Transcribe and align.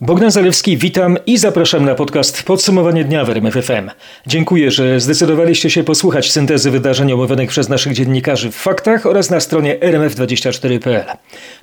Bogdan 0.00 0.30
Zalewski, 0.30 0.76
witam 0.76 1.18
i 1.26 1.38
zapraszam 1.38 1.84
na 1.84 1.94
podcast 1.94 2.42
Podsumowanie 2.42 3.04
dnia 3.04 3.24
w 3.24 3.30
RMFFM. 3.30 3.90
Dziękuję, 4.26 4.70
że 4.70 5.00
zdecydowaliście 5.00 5.70
się 5.70 5.84
posłuchać 5.84 6.32
syntezy 6.32 6.70
wydarzeń 6.70 7.12
omówionych 7.12 7.50
przez 7.50 7.68
naszych 7.68 7.92
dziennikarzy 7.92 8.50
w 8.50 8.56
faktach 8.56 9.06
oraz 9.06 9.30
na 9.30 9.40
stronie 9.40 9.78
rmf24.pl. 9.78 11.04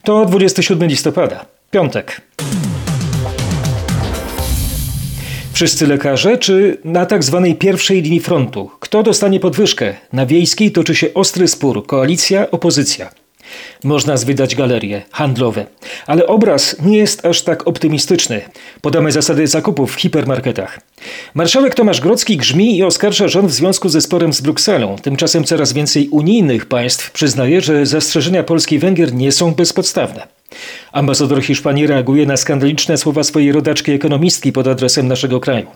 To 0.04 0.26
27 0.26 0.90
listopada, 0.90 1.46
piątek. 1.72 2.22
Wszyscy 5.54 5.88
lekarze, 5.88 6.38
czy 6.38 6.78
na 6.84 7.06
tak 7.06 7.24
zwanej 7.24 7.56
pierwszej 7.56 8.02
linii 8.02 8.20
frontu? 8.20 8.72
Kto 8.80 9.04
dostanie 9.04 9.40
podwyżkę? 9.40 9.94
Na 10.14 10.26
wiejskiej 10.26 10.72
toczy 10.72 10.96
się 10.96 11.14
ostry 11.14 11.48
spór, 11.48 11.86
koalicja, 11.86 12.52
opozycja. 12.52 13.21
Można 13.84 14.18
zwydać 14.18 14.56
galerie 14.56 15.02
handlowe, 15.12 15.66
ale 16.08 16.28
obraz 16.28 16.76
nie 16.82 16.98
jest 16.98 17.26
aż 17.26 17.42
tak 17.42 17.68
optymistyczny. 17.68 18.42
Podamy 18.82 19.12
zasady 19.12 19.48
zakupów 19.48 19.96
w 19.96 20.00
hipermarketach. 20.00 20.80
Marszałek 21.34 21.76
Tomasz 21.76 22.02
Grodzki 22.02 22.38
grzmi 22.38 22.78
i 22.78 22.84
oskarża 22.84 23.28
rząd 23.28 23.50
w 23.50 23.54
związku 23.54 23.90
ze 23.90 24.02
sporem 24.02 24.34
z 24.34 24.42
Brukselą. 24.42 24.96
Tymczasem 25.02 25.44
coraz 25.44 25.74
więcej 25.74 26.10
unijnych 26.10 26.66
państw 26.66 27.12
przyznaje, 27.12 27.62
że 27.62 27.86
zastrzeżenia 27.86 28.44
Polski 28.44 28.76
i 28.76 28.80
Węgier 28.80 29.14
nie 29.14 29.32
są 29.32 29.54
bezpodstawne. 29.54 30.28
Ambasador 30.92 31.44
Hiszpanii 31.44 31.88
reaguje 31.88 32.26
na 32.26 32.38
skandaliczne 32.38 32.98
słowa 32.98 33.24
swojej 33.24 33.52
rodaczki 33.52 33.92
ekonomistki 33.92 34.52
pod 34.52 34.68
adresem 34.68 35.08
naszego 35.08 35.40
kraju. 35.40 35.68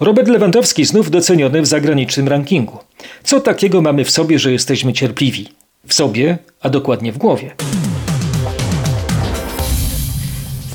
Robert 0.00 0.28
Lewandowski 0.28 0.84
znów 0.84 1.10
doceniony 1.10 1.62
w 1.62 1.66
zagranicznym 1.66 2.28
rankingu. 2.28 2.78
Co 3.24 3.40
takiego 3.40 3.82
mamy 3.82 4.04
w 4.04 4.10
sobie, 4.10 4.38
że 4.38 4.52
jesteśmy 4.52 4.92
cierpliwi? 4.92 5.48
W 5.86 5.94
sobie, 5.94 6.38
a 6.60 6.70
dokładnie 6.70 7.12
w 7.12 7.18
głowie. 7.18 7.50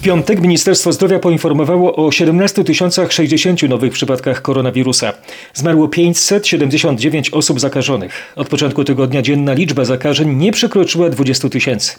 W 0.01 0.03
piątek 0.03 0.41
Ministerstwo 0.41 0.91
Zdrowia 0.91 1.19
poinformowało 1.19 1.95
o 1.95 2.11
17 2.11 2.63
060 3.09 3.63
nowych 3.63 3.93
przypadkach 3.93 4.41
koronawirusa. 4.41 5.13
Zmarło 5.53 5.87
579 5.87 7.29
osób 7.29 7.59
zakażonych. 7.59 8.33
Od 8.35 8.47
początku 8.47 8.83
tygodnia 8.83 9.21
dzienna 9.21 9.53
liczba 9.53 9.85
zakażeń 9.85 10.35
nie 10.35 10.51
przekroczyła 10.51 11.09
20 11.09 11.49
tysięcy. 11.49 11.95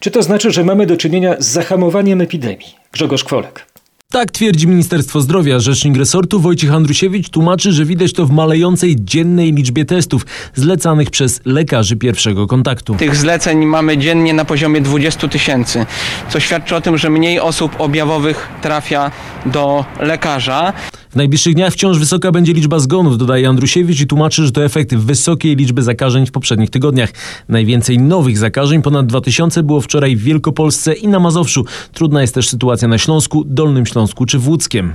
Czy 0.00 0.10
to 0.10 0.22
znaczy, 0.22 0.50
że 0.50 0.64
mamy 0.64 0.86
do 0.86 0.96
czynienia 0.96 1.36
z 1.38 1.46
zahamowaniem 1.46 2.20
epidemii? 2.20 2.74
Grzegorz 2.92 3.24
Kwolek. 3.24 3.75
Tak 4.12 4.30
twierdzi 4.30 4.68
Ministerstwo 4.68 5.20
Zdrowia. 5.20 5.58
Rzecznik 5.58 5.96
resortu 5.96 6.40
Wojciech 6.40 6.72
Andrusiewicz 6.72 7.28
tłumaczy, 7.30 7.72
że 7.72 7.84
widać 7.84 8.12
to 8.12 8.26
w 8.26 8.30
malejącej 8.30 8.96
dziennej 8.98 9.52
liczbie 9.52 9.84
testów 9.84 10.26
zlecanych 10.54 11.10
przez 11.10 11.40
lekarzy 11.44 11.96
pierwszego 11.96 12.46
kontaktu. 12.46 12.94
Tych 12.94 13.16
zleceń 13.16 13.66
mamy 13.66 13.98
dziennie 13.98 14.34
na 14.34 14.44
poziomie 14.44 14.80
20 14.80 15.28
tysięcy, 15.28 15.86
co 16.28 16.40
świadczy 16.40 16.76
o 16.76 16.80
tym, 16.80 16.98
że 16.98 17.10
mniej 17.10 17.40
osób 17.40 17.80
objawowych 17.80 18.48
trafia 18.62 19.10
do 19.46 19.84
lekarza. 20.00 20.72
W 21.16 21.18
najbliższych 21.18 21.54
dniach 21.54 21.72
wciąż 21.72 21.98
wysoka 21.98 22.32
będzie 22.32 22.52
liczba 22.52 22.78
zgonów, 22.78 23.18
dodaje 23.18 23.48
Andrusiewicz 23.48 24.00
i 24.00 24.06
tłumaczy, 24.06 24.44
że 24.44 24.52
to 24.52 24.64
efekt 24.64 24.94
wysokiej 24.94 25.56
liczby 25.56 25.82
zakażeń 25.82 26.26
w 26.26 26.32
poprzednich 26.32 26.70
tygodniach. 26.70 27.10
Najwięcej 27.48 27.98
nowych 27.98 28.38
zakażeń, 28.38 28.82
ponad 28.82 29.06
2000, 29.06 29.62
było 29.62 29.80
wczoraj 29.80 30.16
w 30.16 30.22
Wielkopolsce 30.22 30.94
i 30.94 31.08
na 31.08 31.18
Mazowszu. 31.18 31.64
Trudna 31.92 32.20
jest 32.20 32.34
też 32.34 32.48
sytuacja 32.48 32.88
na 32.88 32.98
Śląsku, 32.98 33.44
Dolnym 33.46 33.86
Śląsku 33.86 34.26
czy 34.26 34.38
w 34.38 34.48
Łódzkiem. 34.48 34.94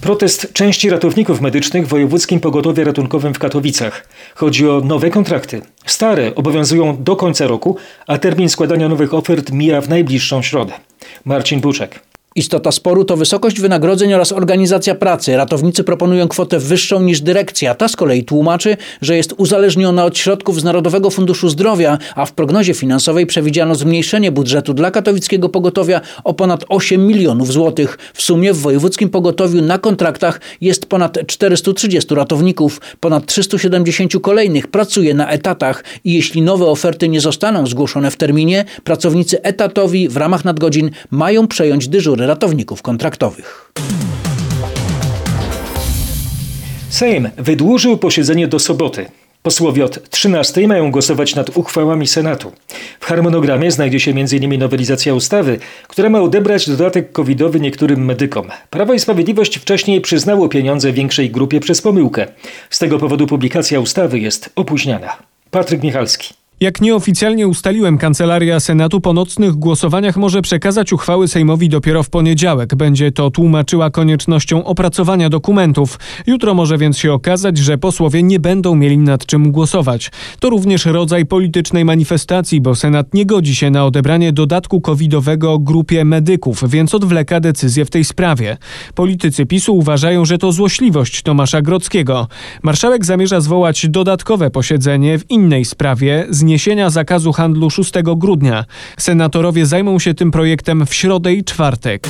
Protest 0.00 0.52
części 0.52 0.90
ratowników 0.90 1.40
medycznych 1.40 1.86
w 1.86 1.88
Wojewódzkim 1.88 2.40
Pogotowie 2.40 2.84
Ratunkowym 2.84 3.34
w 3.34 3.38
Katowicach. 3.38 4.08
Chodzi 4.34 4.68
o 4.68 4.80
nowe 4.80 5.10
kontrakty. 5.10 5.62
Stare 5.86 6.34
obowiązują 6.34 7.02
do 7.02 7.16
końca 7.16 7.46
roku, 7.46 7.76
a 8.06 8.18
termin 8.18 8.48
składania 8.48 8.88
nowych 8.88 9.14
ofert 9.14 9.52
mija 9.52 9.80
w 9.80 9.88
najbliższą 9.88 10.42
środę. 10.42 10.72
Marcin 11.24 11.60
Buczek. 11.60 12.11
Istota 12.34 12.72
sporu 12.72 13.04
to 13.04 13.16
wysokość 13.16 13.60
wynagrodzeń 13.60 14.14
oraz 14.14 14.32
organizacja 14.32 14.94
pracy. 14.94 15.36
Ratownicy 15.36 15.84
proponują 15.84 16.28
kwotę 16.28 16.58
wyższą 16.58 17.02
niż 17.02 17.20
dyrekcja. 17.20 17.74
Ta 17.74 17.88
z 17.88 17.96
kolei 17.96 18.24
tłumaczy, 18.24 18.76
że 19.00 19.16
jest 19.16 19.34
uzależniona 19.36 20.04
od 20.04 20.18
środków 20.18 20.60
z 20.60 20.64
Narodowego 20.64 21.10
Funduszu 21.10 21.48
Zdrowia, 21.48 21.98
a 22.14 22.26
w 22.26 22.32
prognozie 22.32 22.74
finansowej 22.74 23.26
przewidziano 23.26 23.74
zmniejszenie 23.74 24.32
budżetu 24.32 24.74
dla 24.74 24.90
katowickiego 24.90 25.48
pogotowia 25.48 26.00
o 26.24 26.34
ponad 26.34 26.64
8 26.68 27.06
milionów 27.06 27.52
złotych. 27.52 27.98
W 28.14 28.22
sumie 28.22 28.52
w 28.52 28.58
wojewódzkim 28.58 29.08
pogotowiu 29.08 29.62
na 29.62 29.78
kontraktach 29.78 30.40
jest 30.60 30.86
ponad 30.86 31.18
430 31.26 32.14
ratowników. 32.14 32.80
Ponad 33.00 33.26
370 33.26 34.12
kolejnych 34.22 34.66
pracuje 34.66 35.14
na 35.14 35.30
etatach 35.30 35.84
i 36.04 36.14
jeśli 36.14 36.42
nowe 36.42 36.66
oferty 36.66 37.08
nie 37.08 37.20
zostaną 37.20 37.66
zgłoszone 37.66 38.10
w 38.10 38.16
terminie, 38.16 38.64
pracownicy 38.84 39.42
etatowi 39.42 40.08
w 40.08 40.16
ramach 40.16 40.44
nadgodzin 40.44 40.90
mają 41.10 41.48
przejąć 41.48 41.88
dyżury 41.88 42.21
ratowników 42.26 42.82
kontraktowych. 42.82 43.72
Sejm 46.88 47.30
wydłużył 47.38 47.96
posiedzenie 47.98 48.48
do 48.48 48.58
soboty. 48.58 49.06
Posłowie 49.42 49.84
od 49.84 50.10
13 50.10 50.68
mają 50.68 50.90
głosować 50.90 51.34
nad 51.34 51.56
uchwałami 51.56 52.06
Senatu. 52.06 52.52
W 53.00 53.04
harmonogramie 53.04 53.70
znajdzie 53.70 54.00
się 54.00 54.10
m.in. 54.10 54.58
nowelizacja 54.58 55.14
ustawy, 55.14 55.58
która 55.88 56.08
ma 56.08 56.20
odebrać 56.20 56.70
dodatek 56.70 57.12
covidowy 57.12 57.60
niektórym 57.60 58.04
medykom. 58.04 58.48
Prawo 58.70 58.94
i 58.94 58.98
Sprawiedliwość 58.98 59.58
wcześniej 59.58 60.00
przyznało 60.00 60.48
pieniądze 60.48 60.92
większej 60.92 61.30
grupie 61.30 61.60
przez 61.60 61.82
pomyłkę. 61.82 62.26
Z 62.70 62.78
tego 62.78 62.98
powodu 62.98 63.26
publikacja 63.26 63.80
ustawy 63.80 64.18
jest 64.18 64.50
opóźniana. 64.56 65.16
Patryk 65.50 65.82
Michalski. 65.82 66.41
Jak 66.62 66.80
nieoficjalnie 66.80 67.48
ustaliłem, 67.48 67.98
Kancelaria 67.98 68.60
Senatu 68.60 69.00
po 69.00 69.12
nocnych 69.12 69.54
głosowaniach 69.54 70.16
może 70.16 70.42
przekazać 70.42 70.92
uchwały 70.92 71.28
Sejmowi 71.28 71.68
dopiero 71.68 72.02
w 72.02 72.10
poniedziałek. 72.10 72.74
Będzie 72.74 73.12
to 73.12 73.30
tłumaczyła 73.30 73.90
koniecznością 73.90 74.64
opracowania 74.64 75.28
dokumentów. 75.28 75.98
Jutro 76.26 76.54
może 76.54 76.78
więc 76.78 76.98
się 76.98 77.12
okazać, 77.12 77.58
że 77.58 77.78
posłowie 77.78 78.22
nie 78.22 78.40
będą 78.40 78.74
mieli 78.74 78.98
nad 78.98 79.26
czym 79.26 79.52
głosować. 79.52 80.10
To 80.40 80.50
również 80.50 80.86
rodzaj 80.86 81.26
politycznej 81.26 81.84
manifestacji, 81.84 82.60
bo 82.60 82.74
Senat 82.74 83.14
nie 83.14 83.26
godzi 83.26 83.54
się 83.54 83.70
na 83.70 83.86
odebranie 83.86 84.32
dodatku 84.32 84.80
covidowego 84.80 85.58
grupie 85.58 86.04
medyków, 86.04 86.70
więc 86.70 86.94
odwleka 86.94 87.40
decyzję 87.40 87.84
w 87.84 87.90
tej 87.90 88.04
sprawie. 88.04 88.56
Politycy 88.94 89.46
PiSu 89.46 89.76
uważają, 89.76 90.24
że 90.24 90.38
to 90.38 90.52
złośliwość 90.52 91.22
Tomasza 91.22 91.62
Grockiego. 91.62 92.28
Marszałek 92.62 93.04
zamierza 93.04 93.40
zwołać 93.40 93.86
dodatkowe 93.88 94.50
posiedzenie 94.50 95.18
w 95.18 95.30
innej 95.30 95.64
sprawie 95.64 96.26
z 96.30 96.51
zniesienia 96.52 96.90
zakazu 96.90 97.32
handlu 97.32 97.70
6 97.70 97.92
grudnia. 98.16 98.64
Senatorowie 98.98 99.66
zajmą 99.66 99.98
się 99.98 100.14
tym 100.14 100.30
projektem 100.30 100.86
w 100.86 100.94
środę 100.94 101.34
i 101.34 101.44
czwartek. 101.44 102.08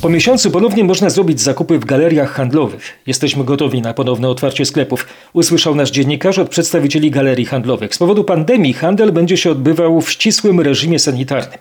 Po 0.00 0.08
miesiącu 0.08 0.50
ponownie 0.50 0.84
można 0.84 1.10
zrobić 1.10 1.40
zakupy 1.40 1.78
w 1.78 1.84
galeriach 1.84 2.32
handlowych. 2.32 2.98
Jesteśmy 3.06 3.44
gotowi 3.44 3.82
na 3.82 3.94
ponowne 3.94 4.28
otwarcie 4.28 4.64
sklepów, 4.64 5.06
usłyszał 5.32 5.74
nasz 5.74 5.90
dziennikarz 5.90 6.38
od 6.38 6.48
przedstawicieli 6.48 7.10
galerii 7.10 7.46
handlowych. 7.46 7.94
Z 7.94 7.98
powodu 7.98 8.24
pandemii 8.24 8.72
handel 8.72 9.12
będzie 9.12 9.36
się 9.36 9.50
odbywał 9.50 10.00
w 10.00 10.10
ścisłym 10.10 10.60
reżimie 10.60 10.98
sanitarnym. 10.98 11.58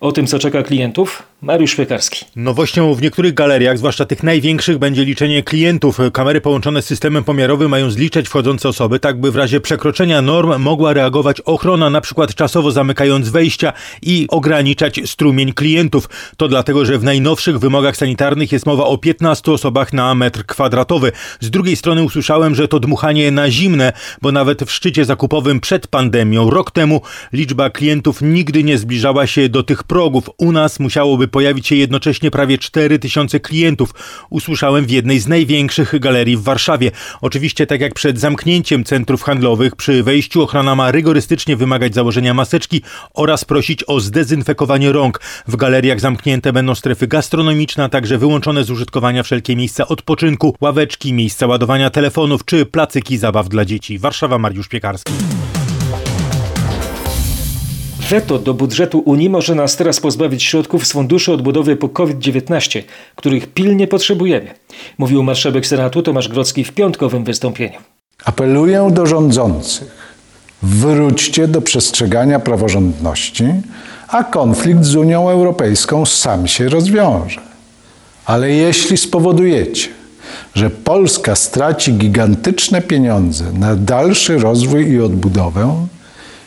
O 0.00 0.12
tym, 0.12 0.26
co 0.26 0.38
czeka 0.38 0.62
klientów, 0.62 1.22
Mariusz 1.42 1.74
Piekarski. 1.74 2.24
Nowością 2.36 2.94
w 2.94 3.02
niektórych 3.02 3.34
galeriach, 3.34 3.78
zwłaszcza 3.78 4.04
tych 4.04 4.22
największych, 4.22 4.78
będzie 4.78 5.04
liczenie 5.04 5.42
klientów. 5.42 5.98
Kamery 6.12 6.40
połączone 6.40 6.82
z 6.82 6.86
systemem 6.86 7.24
pomiarowym 7.24 7.70
mają 7.70 7.90
zliczać 7.90 8.28
wchodzące 8.28 8.68
osoby, 8.68 9.00
tak 9.00 9.20
by 9.20 9.30
w 9.30 9.36
razie 9.36 9.60
przekroczenia 9.60 10.22
norm 10.22 10.62
mogła 10.62 10.92
reagować 10.92 11.40
ochrona, 11.40 11.90
na 11.90 12.00
przykład 12.00 12.34
czasowo 12.34 12.70
zamykając 12.70 13.28
wejścia 13.28 13.72
i 14.02 14.26
ograniczać 14.30 15.00
strumień 15.04 15.52
klientów. 15.52 16.08
To 16.36 16.48
dlatego, 16.48 16.84
że 16.84 16.98
w 16.98 17.04
najnowszych 17.04 17.58
wymogach 17.58 17.96
sanitarnych 17.96 18.52
jest 18.52 18.66
mowa 18.66 18.84
o 18.84 18.98
15 18.98 19.52
osobach 19.52 19.92
na 19.92 20.14
metr 20.14 20.46
kwadratowy. 20.46 21.12
Z 21.40 21.50
drugiej 21.50 21.76
strony 21.76 22.02
usłyszałem, 22.02 22.54
że 22.54 22.68
to 22.68 22.80
dmuchanie 22.80 23.30
na 23.30 23.50
zimne, 23.50 23.92
bo 24.22 24.32
nawet 24.32 24.64
w 24.64 24.72
szczycie 24.72 25.04
zakupowym 25.04 25.60
przed 25.60 25.86
pandemią, 25.86 26.50
rok 26.50 26.70
temu, 26.70 27.00
liczba 27.32 27.70
klientów 27.70 28.22
nigdy 28.22 28.64
nie 28.64 28.78
zbliżała 28.78 29.26
się 29.26 29.48
do 29.48 29.53
tych 29.62 29.82
progów. 29.82 30.30
U 30.38 30.52
nas 30.52 30.80
musiałoby 30.80 31.28
pojawić 31.28 31.66
się 31.66 31.76
jednocześnie 31.76 32.30
prawie 32.30 32.58
4 32.58 32.98
tysiące 32.98 33.40
klientów. 33.40 33.94
Usłyszałem 34.30 34.86
w 34.86 34.90
jednej 34.90 35.20
z 35.20 35.28
największych 35.28 35.98
galerii 36.00 36.36
w 36.36 36.42
Warszawie. 36.42 36.90
Oczywiście, 37.20 37.66
tak 37.66 37.80
jak 37.80 37.94
przed 37.94 38.20
zamknięciem 38.20 38.84
centrów 38.84 39.22
handlowych, 39.22 39.76
przy 39.76 40.02
wejściu 40.02 40.42
ochrona 40.42 40.74
ma 40.74 40.90
rygorystycznie 40.90 41.56
wymagać 41.56 41.94
założenia 41.94 42.34
maseczki 42.34 42.82
oraz 43.14 43.44
prosić 43.44 43.84
o 43.86 44.00
zdezynfekowanie 44.00 44.92
rąk. 44.92 45.20
W 45.48 45.56
galeriach 45.56 46.00
zamknięte 46.00 46.52
będą 46.52 46.74
strefy 46.74 47.06
gastronomiczne, 47.06 47.84
a 47.84 47.88
także 47.88 48.18
wyłączone 48.18 48.64
z 48.64 48.70
użytkowania 48.70 49.22
wszelkie 49.22 49.56
miejsca 49.56 49.88
odpoczynku, 49.88 50.56
ławeczki, 50.60 51.12
miejsca 51.12 51.46
ładowania 51.46 51.90
telefonów 51.90 52.44
czy 52.44 52.66
placyki 52.66 53.18
zabaw 53.18 53.48
dla 53.48 53.64
dzieci. 53.64 53.98
Warszawa, 53.98 54.38
Mariusz 54.38 54.68
Piekarski. 54.68 55.12
Weto 58.10 58.38
do 58.38 58.54
budżetu 58.54 59.02
Unii 59.04 59.30
może 59.30 59.54
nas 59.54 59.76
teraz 59.76 60.00
pozbawić 60.00 60.42
środków 60.42 60.86
z 60.86 60.92
funduszy 60.92 61.32
odbudowy 61.32 61.76
po 61.76 61.88
COVID-19, 61.88 62.82
których 63.16 63.46
pilnie 63.46 63.86
potrzebujemy, 63.86 64.54
mówił 64.98 65.22
marszałek 65.22 65.66
Senatu 65.66 66.02
Tomasz 66.02 66.28
Grocki 66.28 66.64
w 66.64 66.72
piątkowym 66.72 67.24
wystąpieniu. 67.24 67.78
Apeluję 68.24 68.88
do 68.92 69.06
rządzących 69.06 70.14
Wróćcie 70.62 71.48
do 71.48 71.62
przestrzegania 71.62 72.40
praworządności, 72.40 73.44
a 74.08 74.24
konflikt 74.24 74.84
z 74.84 74.96
Unią 74.96 75.30
Europejską 75.30 76.06
sam 76.06 76.46
się 76.46 76.68
rozwiąże. 76.68 77.40
Ale 78.24 78.50
jeśli 78.50 78.96
spowodujecie, 78.96 79.88
że 80.54 80.70
Polska 80.70 81.36
straci 81.36 81.92
gigantyczne 81.92 82.82
pieniądze 82.82 83.44
na 83.52 83.76
dalszy 83.76 84.38
rozwój 84.38 84.90
i 84.90 85.00
odbudowę, 85.00 85.86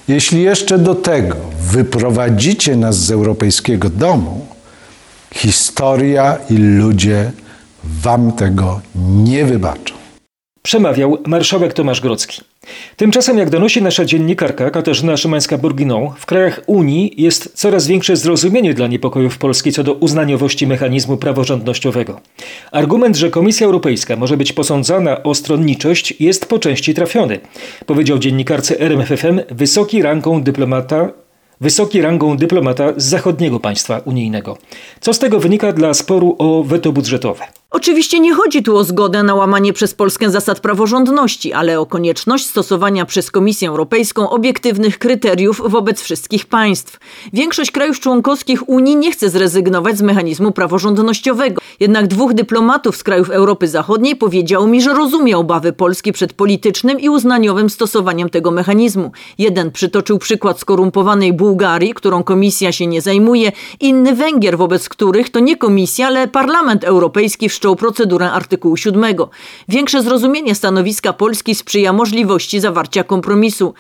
jeśli 0.08 0.42
jeszcze 0.42 0.78
do 0.78 0.96
tego 0.96 1.36
wyprowadzicie 1.60 2.76
nas 2.76 2.98
z 2.98 3.12
europejskiego 3.12 3.90
domu, 3.90 4.48
historia 5.34 6.38
i 6.50 6.58
ludzie 6.58 7.32
wam 7.84 8.32
tego 8.32 8.82
nie 8.96 9.46
wybaczą. 9.46 9.97
Przemawiał 10.68 11.18
marszałek 11.28 11.74
Tomasz 11.74 12.02
Grodzki. 12.02 12.42
Tymczasem, 12.96 13.38
jak 13.38 13.50
donosi 13.50 13.82
nasza 13.82 14.06
dziennikarka 14.06 14.70
Katarzyna 14.70 15.14
Szymańska-Burginą, 15.14 16.12
w 16.18 16.26
krajach 16.26 16.62
Unii 16.66 17.14
jest 17.18 17.52
coraz 17.54 17.88
większe 17.88 18.16
zrozumienie 18.16 18.74
dla 18.74 18.88
niepokojów 18.88 19.38
Polski 19.38 19.72
co 19.72 19.84
do 19.84 19.94
uznaniowości 19.94 20.68
mechanizmu 20.68 21.18
praworządnościowego. 21.18 22.20
Argument, 22.72 23.16
że 23.16 23.30
Komisja 23.30 23.66
Europejska 23.66 24.16
może 24.16 24.38
być 24.38 24.54
posądzana 24.54 25.24
o 25.24 25.36
stronniczość 25.36 26.14
jest 26.20 26.46
po 26.46 26.60
części 26.60 26.94
trafiony, 26.94 27.40
powiedział 27.86 28.20
dziennikarce 28.20 28.80
RMFFM 28.80 29.40
wysoki 29.52 30.02
rangą 30.02 30.44
dyplomata 30.44 31.10
wysoki 31.62 32.02
rangą 32.02 32.38
dyplomata 32.38 32.94
z 32.98 33.04
zachodniego 33.04 33.60
państwa 33.60 34.02
unijnego. 34.06 34.58
Co 35.00 35.14
z 35.14 35.20
tego 35.20 35.40
wynika 35.40 35.74
dla 35.74 35.94
sporu 35.94 36.36
o 36.40 36.64
weto 36.64 36.92
budżetowe? 36.92 37.44
Oczywiście 37.78 38.20
nie 38.20 38.34
chodzi 38.34 38.64
tu 38.64 38.78
o 38.78 38.84
zgodę 38.84 39.24
na 39.24 39.36
łamanie 39.36 39.74
przez 39.74 39.94
Polskę 39.94 40.30
zasad 40.30 40.60
praworządności, 40.60 41.54
ale 41.54 41.80
o 41.80 41.86
konieczność 41.86 42.46
stosowania 42.46 43.06
przez 43.06 43.32
Komisję 43.32 43.70
Europejską 43.70 44.30
obiektywnych 44.30 45.00
kryteriów 45.00 45.62
wobec 45.66 46.02
wszystkich 46.02 46.46
państw. 46.46 47.00
Większość 47.34 47.72
krajów 47.72 48.00
członkowskich 48.00 48.70
Unii 48.70 48.96
nie 48.96 49.12
chce 49.12 49.30
zrezygnować 49.30 49.98
z 49.98 50.02
mechanizmu 50.02 50.52
praworządnościowego. 50.52 51.62
Jednak 51.80 52.08
dwóch 52.08 52.34
dyplomatów 52.34 52.98
z 52.98 53.04
krajów 53.04 53.30
Europy 53.30 53.68
Zachodniej 53.68 54.16
powiedziało 54.16 54.68
mi, 54.68 54.82
że 54.82 54.94
rozumie 54.94 55.38
obawy 55.38 55.74
Polski 55.74 56.12
przed 56.12 56.34
politycznym 56.34 57.00
i 57.00 57.10
uznaniowym 57.10 57.70
stosowaniem 57.70 58.30
tego 58.30 58.52
mechanizmu. 58.52 59.12
Jeden 59.38 59.72
przytoczył 59.72 60.20
przykład 60.20 60.60
skorumpowanej 60.60 61.34
Bułgarii, 61.34 61.94
którą 61.94 62.24
komisja 62.24 62.72
się 62.72 62.88
nie 62.88 63.02
zajmuje, 63.02 63.52
inny 63.80 64.16
Węgier, 64.16 64.58
wobec 64.58 64.90
których 64.90 65.30
to 65.30 65.40
nie 65.40 65.58
komisja, 65.58 66.08
ale 66.08 66.28
Parlament 66.28 66.84
Europejski 66.84 67.50
wszczął 67.50 67.67
procedurę 67.76 68.32
artykułu 68.32 68.78
7. 68.78 69.16
Większe 69.68 70.02
zrozumienie 70.02 70.56
stanowiska 70.56 71.14
Polski 71.14 71.56
sprzyja 71.56 71.94
możliwości 71.94 72.60
zawarcia 72.60 73.04
kompromisu. 73.04 73.74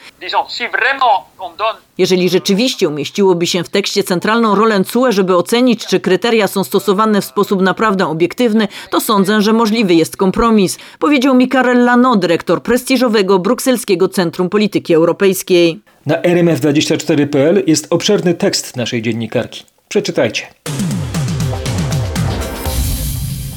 Jeżeli 1.97 2.29
rzeczywiście 2.29 2.89
umieściłoby 2.89 3.47
się 3.47 3.63
w 3.63 3.69
tekście 3.69 4.03
centralną 4.03 4.55
rolę 4.55 4.83
CUE, 4.83 5.11
żeby 5.11 5.35
ocenić, 5.35 5.85
czy 5.85 5.99
kryteria 5.99 6.47
są 6.47 6.63
stosowane 6.63 7.21
w 7.21 7.25
sposób 7.25 7.61
naprawdę 7.61 8.07
obiektywny, 8.07 8.67
to 8.89 9.01
sądzę, 9.01 9.41
że 9.41 9.53
możliwy 9.53 9.93
jest 9.93 10.17
kompromis, 10.17 10.77
powiedział 10.99 11.35
mi 11.35 11.47
Karel 11.47 11.85
Lano, 11.85 12.15
dyrektor 12.15 12.63
prestiżowego 12.63 13.39
Brukselskiego 13.39 14.09
Centrum 14.09 14.49
Polityki 14.49 14.93
Europejskiej. 14.93 15.79
Na 16.05 16.21
rmf24.pl 16.21 17.63
jest 17.67 17.87
obszerny 17.89 18.33
tekst 18.33 18.75
naszej 18.75 19.01
dziennikarki. 19.01 19.63
Przeczytajcie. 19.87 20.47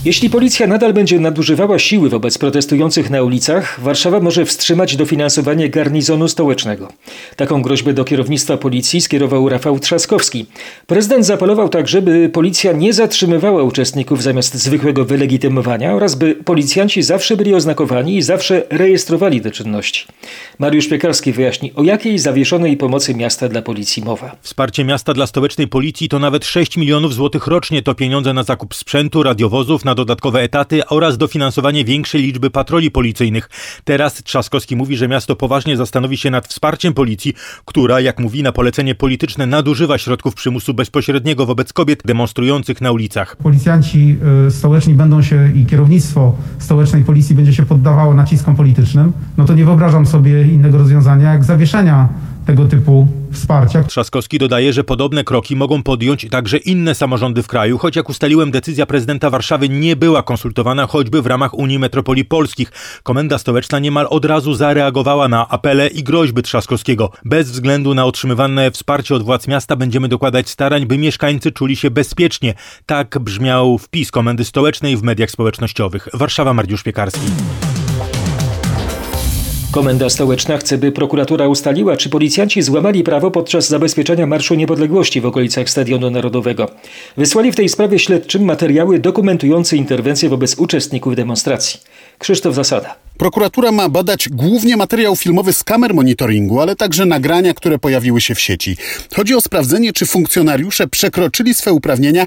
Jeśli 0.05 0.31
policja 0.31 0.67
nadal 0.67 0.93
będzie 0.93 1.19
nadużywała 1.19 1.79
siły 1.79 2.09
wobec 2.09 2.39
protestujących 2.39 3.11
na 3.11 3.23
ulicach, 3.23 3.81
Warszawa 3.81 4.21
może 4.21 4.45
wstrzymać 4.45 4.97
dofinansowanie 4.97 5.69
garnizonu 5.69 6.29
stołecznego. 6.29 6.89
Taką 7.37 7.63
groźbę 7.63 7.93
do 7.93 8.05
kierownictwa 8.05 8.57
policji 8.57 9.01
skierował 9.01 9.49
Rafał 9.49 9.79
Trzaskowski. 9.79 10.47
Prezydent 10.87 11.27
zapelował 11.27 11.69
także, 11.69 12.03
by 12.03 12.29
policja 12.29 12.73
nie 12.73 12.93
zatrzymywała 12.93 13.63
uczestników 13.63 14.23
zamiast 14.23 14.55
zwykłego 14.55 15.05
wylegitymowania 15.05 15.95
oraz 15.95 16.15
by 16.15 16.35
policjanci 16.35 17.03
zawsze 17.03 17.37
byli 17.37 17.55
oznakowani 17.55 18.17
i 18.17 18.23
zawsze 18.23 18.63
rejestrowali 18.71 19.41
te 19.41 19.51
czynności. 19.51 20.07
Mariusz 20.59 20.89
Piekarski 20.89 21.33
wyjaśni, 21.33 21.73
o 21.75 21.83
jakiej 21.83 22.19
zawieszonej 22.19 22.77
pomocy 22.77 23.15
miasta 23.15 23.49
dla 23.49 23.63
policji 23.63 24.03
mowa. 24.03 24.37
Wsparcie 24.43 24.85
miasta 24.85 25.15
dla 25.15 25.27
stołecznej 25.27 25.69
policji 25.69 26.09
to 26.09 26.19
nawet 26.19 26.45
6 26.45 26.77
milionów 26.77 27.15
złotych 27.15 27.47
rocznie. 27.47 27.83
To 27.83 27.95
pieniądze 27.95 28.33
na 28.33 28.43
zakup 28.43 28.75
sprzętu, 28.75 29.23
radiowozów, 29.23 29.85
na 29.91 29.95
dodatkowe 29.95 30.41
etaty 30.41 30.87
oraz 30.87 31.19
dofinansowanie 31.19 31.85
większej 31.85 32.23
liczby 32.23 32.51
patroli 32.51 32.91
policyjnych. 32.91 33.51
Teraz 33.85 34.23
Trzaskowski 34.23 34.77
mówi, 34.77 34.97
że 34.97 35.09
miasto 35.09 35.37
poważnie 35.37 35.77
zastanowi 35.77 36.17
się 36.17 36.31
nad 36.31 36.47
wsparciem 36.49 36.95
policji, 36.95 37.35
która, 37.65 38.01
jak 38.01 38.19
mówi, 38.21 38.43
na 38.43 38.53
polecenie 38.53 38.95
polityczne 38.95 39.47
nadużywa 39.47 39.99
środków 39.99 40.35
przymusu 40.35 40.75
bezpośredniego 40.75 41.47
wobec 41.47 41.73
kobiet 41.73 42.03
demonstrujących 42.05 42.81
na 42.81 42.93
ulicach. 42.93 43.37
Policjanci 43.37 44.17
y, 44.47 44.51
stołeczni 44.51 44.95
będą 44.95 45.23
się 45.23 45.53
i 45.55 45.67
kierownictwo 45.67 46.35
stołecznej 46.59 47.05
policji 47.05 47.37
będzie 47.37 47.53
się 47.53 47.67
poddawało 47.67 48.15
naciskom 48.15 48.57
politycznym, 48.57 49.13
no 49.37 49.45
to 49.45 49.55
nie 49.55 49.65
wyobrażam 49.65 50.07
sobie 50.07 50.43
innego 50.43 50.79
rozwiązania 50.79 51.33
jak 51.33 51.45
zawieszenia 51.45 52.09
tego 52.51 52.69
typu 52.69 53.09
wsparcia. 53.33 53.85
Trzaskowski 53.85 54.39
dodaje, 54.39 54.73
że 54.73 54.85
podobne 54.85 55.25
kroki 55.25 55.57
mogą 55.57 55.83
podjąć 55.83 56.27
także 56.31 56.57
inne 56.57 56.95
samorządy 56.95 57.43
w 57.43 57.47
kraju, 57.47 57.79
choć 57.79 57.97
jak 57.97 58.09
ustaliłem, 58.09 58.51
decyzja 58.51 58.87
prezydenta 58.87 59.31
Warszawy 59.31 59.69
nie 59.69 59.97
była 59.97 60.23
konsultowana 60.23 60.87
choćby 60.87 61.23
w 61.23 61.27
ramach 61.27 61.55
Unii 61.55 61.79
Metropolii 61.79 62.25
Polskich. 62.25 62.73
Komenda 63.03 63.39
stołeczna 63.39 63.79
niemal 63.79 64.07
od 64.11 64.25
razu 64.25 64.55
zareagowała 64.55 65.29
na 65.29 65.49
apele 65.49 65.89
i 65.89 66.03
groźby 66.03 66.43
Trzaskowskiego. 66.43 67.11
Bez 67.25 67.51
względu 67.51 67.95
na 67.95 68.05
otrzymywane 68.05 68.71
wsparcie 68.71 69.15
od 69.15 69.23
władz 69.23 69.49
miasta 69.49 69.77
będziemy 69.77 70.09
dokładać 70.09 70.49
starań, 70.49 70.87
by 70.87 70.99
mieszkańcy 70.99 71.53
czuli 71.53 71.77
się 71.77 71.91
bezpiecznie. 71.91 72.55
Tak 72.87 73.19
brzmiał 73.19 73.79
wpis 73.79 74.11
Komendy 74.11 74.45
Stołecznej 74.45 74.97
w 74.97 75.03
mediach 75.03 75.31
społecznościowych. 75.31 76.09
Warszawa, 76.15 76.55
Mariusz 76.55 76.83
Piekarski. 76.83 77.27
Komenda 79.71 80.11
stołeczna 80.11 80.59
chce, 80.59 80.79
by 80.79 80.93
prokuratura 80.93 81.49
ustaliła, 81.49 81.97
czy 81.97 82.09
policjanci 82.09 82.63
złamali 82.63 83.05
prawo 83.05 83.31
podczas 83.31 83.69
zabezpieczenia 83.69 84.27
Marszu 84.27 84.55
Niepodległości 84.55 85.21
w 85.21 85.27
okolicach 85.27 85.71
Stadionu 85.71 86.11
Narodowego. 86.11 86.71
Wysłali 87.17 87.53
w 87.53 87.57
tej 87.57 87.69
sprawie 87.69 87.99
śledczym 87.99 88.45
materiały 88.45 88.99
dokumentujące 88.99 89.77
interwencje 89.77 90.29
wobec 90.29 90.59
uczestników 90.59 91.17
demonstracji. 91.17 91.81
Krzysztof 92.19 92.55
Zasada. 92.55 93.10
Prokuratura 93.21 93.73
ma 93.73 93.89
badać 93.89 94.29
głównie 94.29 94.77
materiał 94.77 95.17
filmowy 95.17 95.53
z 95.53 95.65
kamer 95.65 95.95
monitoringu, 95.95 96.61
ale 96.61 96.77
także 96.77 97.07
nagrania, 97.07 97.55
które 97.55 97.79
pojawiły 97.79 98.21
się 98.21 98.35
w 98.35 98.41
sieci. 98.41 98.77
Chodzi 99.17 99.35
o 99.35 99.41
sprawdzenie, 99.41 99.93
czy 99.93 100.07
funkcjonariusze 100.07 100.89
przekroczyli 100.89 101.55
swe 101.55 101.73
uprawnienia, 101.73 102.27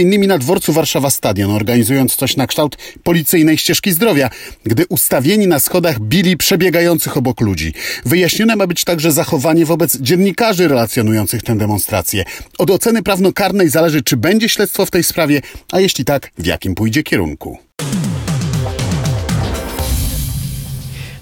innymi 0.00 0.26
na 0.26 0.38
dworcu 0.38 0.72
Warszawa 0.72 1.10
Stadion, 1.10 1.50
organizując 1.50 2.16
coś 2.16 2.36
na 2.36 2.46
kształt 2.46 2.76
policyjnej 3.02 3.58
ścieżki 3.58 3.92
zdrowia, 3.92 4.30
gdy 4.64 4.86
ustawieni 4.88 5.46
na 5.46 5.60
schodach 5.60 6.00
bili 6.00 6.36
przebiegających 6.36 7.16
obok 7.16 7.40
ludzi. 7.40 7.72
Wyjaśnione 8.04 8.56
ma 8.56 8.66
być 8.66 8.84
także 8.84 9.12
zachowanie 9.12 9.66
wobec 9.66 9.96
dziennikarzy 9.96 10.68
relacjonujących 10.68 11.42
tę 11.42 11.58
demonstrację. 11.58 12.24
Od 12.58 12.70
oceny 12.70 13.02
prawnokarnej 13.02 13.68
zależy, 13.68 14.02
czy 14.02 14.16
będzie 14.16 14.48
śledztwo 14.48 14.86
w 14.86 14.90
tej 14.90 15.04
sprawie, 15.04 15.40
a 15.72 15.80
jeśli 15.80 16.04
tak, 16.04 16.30
w 16.38 16.46
jakim 16.46 16.74
pójdzie 16.74 17.02
kierunku. 17.02 17.58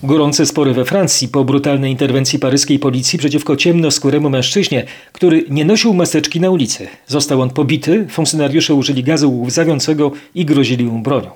Gorące 0.05 0.47
spory 0.47 0.73
we 0.75 0.85
Francji 0.85 1.29
po 1.29 1.45
brutalnej 1.45 1.91
interwencji 1.91 2.39
paryskiej 2.39 2.79
policji 2.79 3.19
przeciwko 3.19 3.57
ciemnoskóremu 3.57 4.31
mężczyźnie, 4.31 4.87
który 5.13 5.45
nie 5.51 5.65
nosił 5.65 5.95
maseczki 5.95 6.41
na 6.41 6.51
ulicy. 6.51 6.89
Został 7.07 7.41
on 7.41 7.51
pobity, 7.51 8.07
funkcjonariusze 8.11 8.75
użyli 8.75 9.05
gazu 9.05 9.41
łzawiącego 9.41 10.13
i 10.35 10.45
grozili 10.45 10.85
mu 10.85 10.99
bronią. 10.99 11.31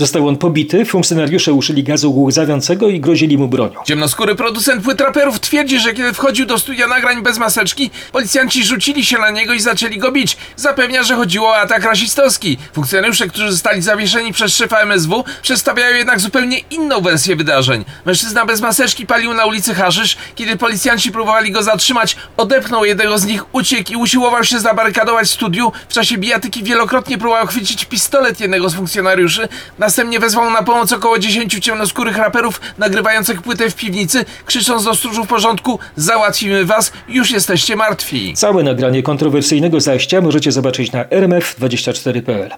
Został 0.00 0.28
on 0.28 0.36
pobity, 0.36 0.84
funkcjonariusze 0.84 1.52
użyli 1.52 1.84
gazu 1.84 2.22
łzawiącego 2.22 2.88
i 2.88 3.00
grozili 3.00 3.38
mu 3.38 3.48
bronią. 3.48 3.80
Ciemnoskóry 3.84 4.34
producent 4.34 4.84
płyt 4.84 5.00
raperów 5.00 5.40
twierdzi, 5.40 5.80
że 5.80 5.92
kiedy 5.92 6.12
wchodził 6.12 6.46
do 6.46 6.58
studia 6.58 6.86
nagrań 6.86 7.22
bez 7.22 7.38
maseczki, 7.38 7.90
policjanci 8.12 8.64
rzucili 8.64 9.04
się 9.04 9.18
na 9.18 9.30
niego 9.30 9.54
i 9.54 9.60
zaczęli 9.60 9.98
go 9.98 10.12
bić. 10.12 10.36
Zapewnia, 10.56 11.02
że 11.02 11.14
chodziło 11.14 11.48
o 11.48 11.56
atak 11.56 11.84
rasistowski. 11.84 12.58
Funkcjonariusze, 12.72 13.28
którzy 13.28 13.52
zostali 13.52 13.82
zawieszeni 13.82 14.32
przez 14.32 14.56
szefa 14.56 14.78
MSW, 14.78 15.24
przedstawiają 15.42 15.96
jednak 15.96 16.20
zupełnie 16.20 16.58
inną 16.58 17.00
wersję 17.00 17.36
wydarzeń. 17.36 17.84
Mężczyzna 18.04 18.46
bez 18.46 18.60
maseczki 18.60 19.06
palił 19.06 19.34
na 19.34 19.44
ulicy 19.44 19.74
Haszysz. 19.74 20.16
Kiedy 20.34 20.56
policjanci 20.56 21.12
próbowali 21.12 21.52
go 21.52 21.62
zatrzymać, 21.62 22.16
odepnął 22.36 22.84
jednego 22.84 23.18
z 23.18 23.24
nich, 23.24 23.54
uciekł 23.54 23.92
i 23.92 23.96
usiłował 23.96 24.44
się 24.44 24.60
zabarykadować 24.60 25.26
w 25.26 25.30
studiu. 25.30 25.72
W 25.88 25.92
czasie 25.92 26.18
bijatyki 26.18 26.64
wielokrotnie 26.64 27.18
próbował 27.18 27.46
chwycić 27.46 27.84
pistolet 27.84 28.40
jednego 28.40 28.68
z 28.68 28.74
funkcjonariuszy. 28.74 29.48
Następnie 29.90 30.20
wezwał 30.20 30.50
na 30.50 30.62
pomoc 30.62 30.92
około 30.92 31.18
10 31.18 31.58
ciemnoskórych 31.60 32.16
raperów 32.16 32.60
nagrywających 32.78 33.42
płytę 33.42 33.70
w 33.70 33.74
piwnicy, 33.74 34.24
krzycząc 34.46 34.84
do 34.84 34.94
stróżów 34.94 35.28
porządku 35.28 35.78
załatwimy 35.96 36.64
was, 36.64 36.92
już 37.08 37.30
jesteście 37.30 37.76
martwi. 37.76 38.34
Całe 38.34 38.62
nagranie 38.62 39.02
kontrowersyjnego 39.02 39.80
zajścia 39.80 40.20
możecie 40.20 40.52
zobaczyć 40.52 40.92
na 40.92 41.04
rmf24.pl. 41.04 42.50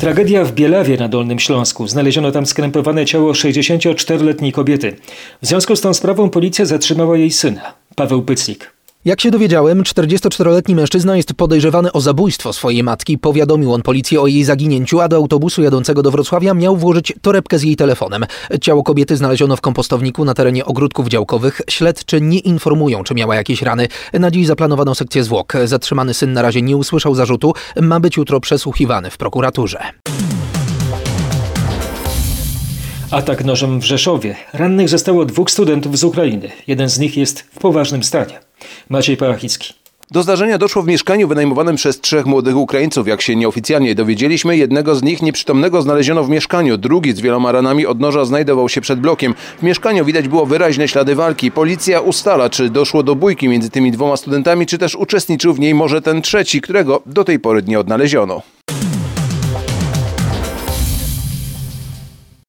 Tragedia 0.00 0.44
w 0.44 0.52
Bielawie 0.52 0.96
na 0.96 1.08
Dolnym 1.08 1.38
Śląsku. 1.38 1.88
Znaleziono 1.88 2.32
tam 2.32 2.46
skrępowane 2.46 3.06
ciało 3.06 3.32
64-letniej 3.32 4.52
kobiety. 4.52 4.96
W 5.42 5.46
związku 5.46 5.76
z 5.76 5.80
tą 5.80 5.94
sprawą 5.94 6.30
policja 6.30 6.64
zatrzymała 6.64 7.16
jej 7.16 7.30
syna, 7.30 7.74
Paweł 7.96 8.22
Pyclik. 8.22 8.75
Jak 9.06 9.20
się 9.20 9.30
dowiedziałem, 9.30 9.82
44-letni 9.82 10.74
mężczyzna 10.74 11.16
jest 11.16 11.34
podejrzewany 11.34 11.92
o 11.92 12.00
zabójstwo 12.00 12.52
swojej 12.52 12.82
matki. 12.82 13.18
Powiadomił 13.18 13.72
on 13.72 13.82
policję 13.82 14.20
o 14.20 14.26
jej 14.26 14.44
zaginięciu, 14.44 15.00
a 15.00 15.08
do 15.08 15.16
autobusu 15.16 15.62
jadącego 15.62 16.02
do 16.02 16.10
Wrocławia 16.10 16.54
miał 16.54 16.76
włożyć 16.76 17.12
torebkę 17.22 17.58
z 17.58 17.62
jej 17.62 17.76
telefonem. 17.76 18.26
Ciało 18.60 18.82
kobiety 18.82 19.16
znaleziono 19.16 19.56
w 19.56 19.60
kompostowniku 19.60 20.24
na 20.24 20.34
terenie 20.34 20.64
ogródków 20.64 21.08
działkowych. 21.08 21.60
Śledczy 21.70 22.20
nie 22.20 22.38
informują, 22.38 23.04
czy 23.04 23.14
miała 23.14 23.34
jakieś 23.34 23.62
rany. 23.62 23.88
Na 24.12 24.30
dziś 24.30 24.46
zaplanowano 24.46 24.94
sekcję 24.94 25.24
zwłok. 25.24 25.52
Zatrzymany 25.64 26.14
syn 26.14 26.32
na 26.32 26.42
razie 26.42 26.62
nie 26.62 26.76
usłyszał 26.76 27.14
zarzutu. 27.14 27.52
Ma 27.80 28.00
być 28.00 28.16
jutro 28.16 28.40
przesłuchiwany 28.40 29.10
w 29.10 29.16
prokuraturze. 29.16 29.78
Atak 33.10 33.44
nożem 33.44 33.80
w 33.80 33.84
Rzeszowie. 33.84 34.36
Rannych 34.52 34.88
zostało 34.88 35.24
dwóch 35.24 35.50
studentów 35.50 35.98
z 35.98 36.04
Ukrainy. 36.04 36.50
Jeden 36.66 36.88
z 36.88 36.98
nich 36.98 37.16
jest 37.16 37.40
w 37.40 37.58
poważnym 37.58 38.02
stanie. 38.02 38.40
Maciej 38.88 39.16
Pałachicki. 39.16 39.74
Do 40.10 40.22
zdarzenia 40.22 40.58
doszło 40.58 40.82
w 40.82 40.86
mieszkaniu 40.86 41.28
wynajmowanym 41.28 41.76
przez 41.76 42.00
trzech 42.00 42.26
młodych 42.26 42.56
Ukraińców. 42.56 43.08
Jak 43.08 43.22
się 43.22 43.36
nieoficjalnie 43.36 43.94
dowiedzieliśmy, 43.94 44.56
jednego 44.56 44.94
z 44.94 45.02
nich 45.02 45.22
nieprzytomnego 45.22 45.82
znaleziono 45.82 46.24
w 46.24 46.28
mieszkaniu, 46.28 46.78
drugi 46.78 47.12
z 47.12 47.20
wieloma 47.20 47.52
ranami 47.52 47.86
od 47.86 48.00
noża 48.00 48.24
znajdował 48.24 48.68
się 48.68 48.80
przed 48.80 49.00
blokiem. 49.00 49.34
W 49.58 49.62
mieszkaniu 49.62 50.04
widać 50.04 50.28
było 50.28 50.46
wyraźne 50.46 50.88
ślady 50.88 51.14
walki. 51.14 51.50
Policja 51.50 52.00
ustala, 52.00 52.50
czy 52.50 52.70
doszło 52.70 53.02
do 53.02 53.14
bójki 53.14 53.48
między 53.48 53.70
tymi 53.70 53.92
dwoma 53.92 54.16
studentami, 54.16 54.66
czy 54.66 54.78
też 54.78 54.94
uczestniczył 54.94 55.54
w 55.54 55.60
niej 55.60 55.74
może 55.74 56.02
ten 56.02 56.22
trzeci, 56.22 56.60
którego 56.60 57.02
do 57.06 57.24
tej 57.24 57.38
pory 57.38 57.62
nie 57.66 57.80
odnaleziono. 57.80 58.55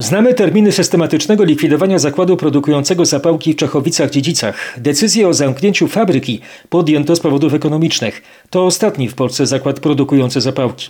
Znamy 0.07 0.33
terminy 0.33 0.71
systematycznego 0.71 1.43
likwidowania 1.43 1.99
zakładu 1.99 2.37
produkującego 2.37 3.05
zapałki 3.05 3.53
w 3.53 3.55
Czechowicach-Dziedzicach. 3.55 4.53
Decyzję 4.77 5.27
o 5.27 5.33
zamknięciu 5.33 5.87
fabryki 5.87 6.41
podjęto 6.69 7.15
z 7.15 7.19
powodów 7.19 7.53
ekonomicznych. 7.53 8.21
To 8.49 8.65
ostatni 8.65 9.07
w 9.07 9.15
Polsce 9.15 9.47
zakład 9.47 9.79
produkujący 9.79 10.41
zapałki. 10.41 10.89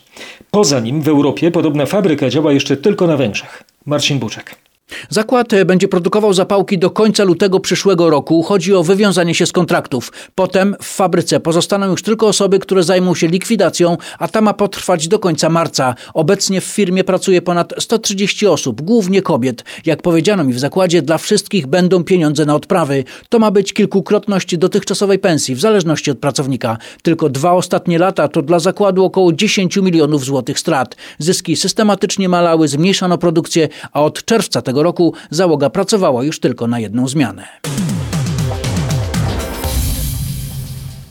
Poza 0.51 0.79
nim 0.79 1.01
w 1.01 1.07
Europie 1.07 1.51
podobna 1.51 1.85
fabryka 1.85 2.29
działa 2.29 2.51
jeszcze 2.53 2.77
tylko 2.77 3.07
na 3.07 3.17
Węgrzech. 3.17 3.63
Marcin 3.85 4.19
Buczek. 4.19 4.66
Zakład 5.09 5.47
będzie 5.65 5.87
produkował 5.87 6.33
zapałki 6.33 6.77
do 6.77 6.89
końca 6.89 7.23
lutego 7.23 7.59
przyszłego 7.59 8.09
roku. 8.09 8.43
Chodzi 8.43 8.73
o 8.73 8.83
wywiązanie 8.83 9.35
się 9.35 9.45
z 9.45 9.51
kontraktów. 9.51 10.11
Potem 10.35 10.75
w 10.81 10.85
fabryce 10.85 11.39
pozostaną 11.39 11.87
już 11.87 12.03
tylko 12.03 12.27
osoby, 12.27 12.59
które 12.59 12.83
zajmą 12.83 13.15
się 13.15 13.27
likwidacją, 13.27 13.97
a 14.19 14.27
ta 14.27 14.41
ma 14.41 14.53
potrwać 14.53 15.07
do 15.07 15.19
końca 15.19 15.49
marca. 15.49 15.95
Obecnie 16.13 16.61
w 16.61 16.65
firmie 16.65 17.03
pracuje 17.03 17.41
ponad 17.41 17.73
130 17.79 18.47
osób, 18.47 18.81
głównie 18.81 19.21
kobiet. 19.21 19.63
Jak 19.85 20.01
powiedziano 20.01 20.43
mi 20.43 20.53
w 20.53 20.59
zakładzie, 20.59 21.01
dla 21.01 21.17
wszystkich 21.17 21.67
będą 21.67 22.03
pieniądze 22.03 22.45
na 22.45 22.55
odprawy. 22.55 23.03
To 23.29 23.39
ma 23.39 23.51
być 23.51 23.73
kilkukrotność 23.73 24.57
dotychczasowej 24.57 25.19
pensji, 25.19 25.55
w 25.55 25.59
zależności 25.59 26.11
od 26.11 26.19
pracownika. 26.19 26.77
Tylko 27.01 27.29
dwa 27.29 27.51
ostatnie 27.51 27.99
lata 27.99 28.27
to 28.27 28.41
dla 28.41 28.59
zakładu 28.59 29.05
około 29.05 29.33
10 29.33 29.77
milionów 29.77 30.25
złotych 30.25 30.59
strat. 30.59 30.95
Zyski 31.19 31.55
systematycznie 31.55 32.29
malały, 32.29 32.67
zmniejszano 32.67 33.17
produkcję, 33.17 33.69
a 33.93 34.01
od 34.01 34.25
czerwca 34.25 34.61
tego 34.77 34.83
roku 34.83 35.13
załoga 35.29 35.69
pracowała 35.69 36.23
już 36.23 36.39
tylko 36.39 36.67
na 36.67 36.79
jedną 36.79 37.07
zmianę. 37.07 37.47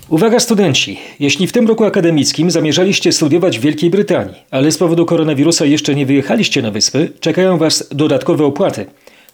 Uwaga 0.09 0.41
studenci, 0.41 0.99
jeśli 1.21 1.47
w 1.47 1.53
tym 1.53 1.69
roku 1.69 1.85
akademickim 1.85 2.51
zamierzaliście 2.51 3.13
studiować 3.13 3.59
w 3.59 3.63
Wielkiej 3.63 3.91
Brytanii, 3.91 4.35
ale 4.51 4.73
z 4.73 4.79
powodu 4.79 5.07
koronawirusa 5.07 5.65
jeszcze 5.65 5.95
nie 5.95 6.07
wyjechaliście 6.07 6.63
na 6.63 6.71
wyspy, 6.71 7.13
czekają 7.21 7.59
Was 7.59 7.89
dodatkowe 7.91 8.45
opłaty. 8.45 8.87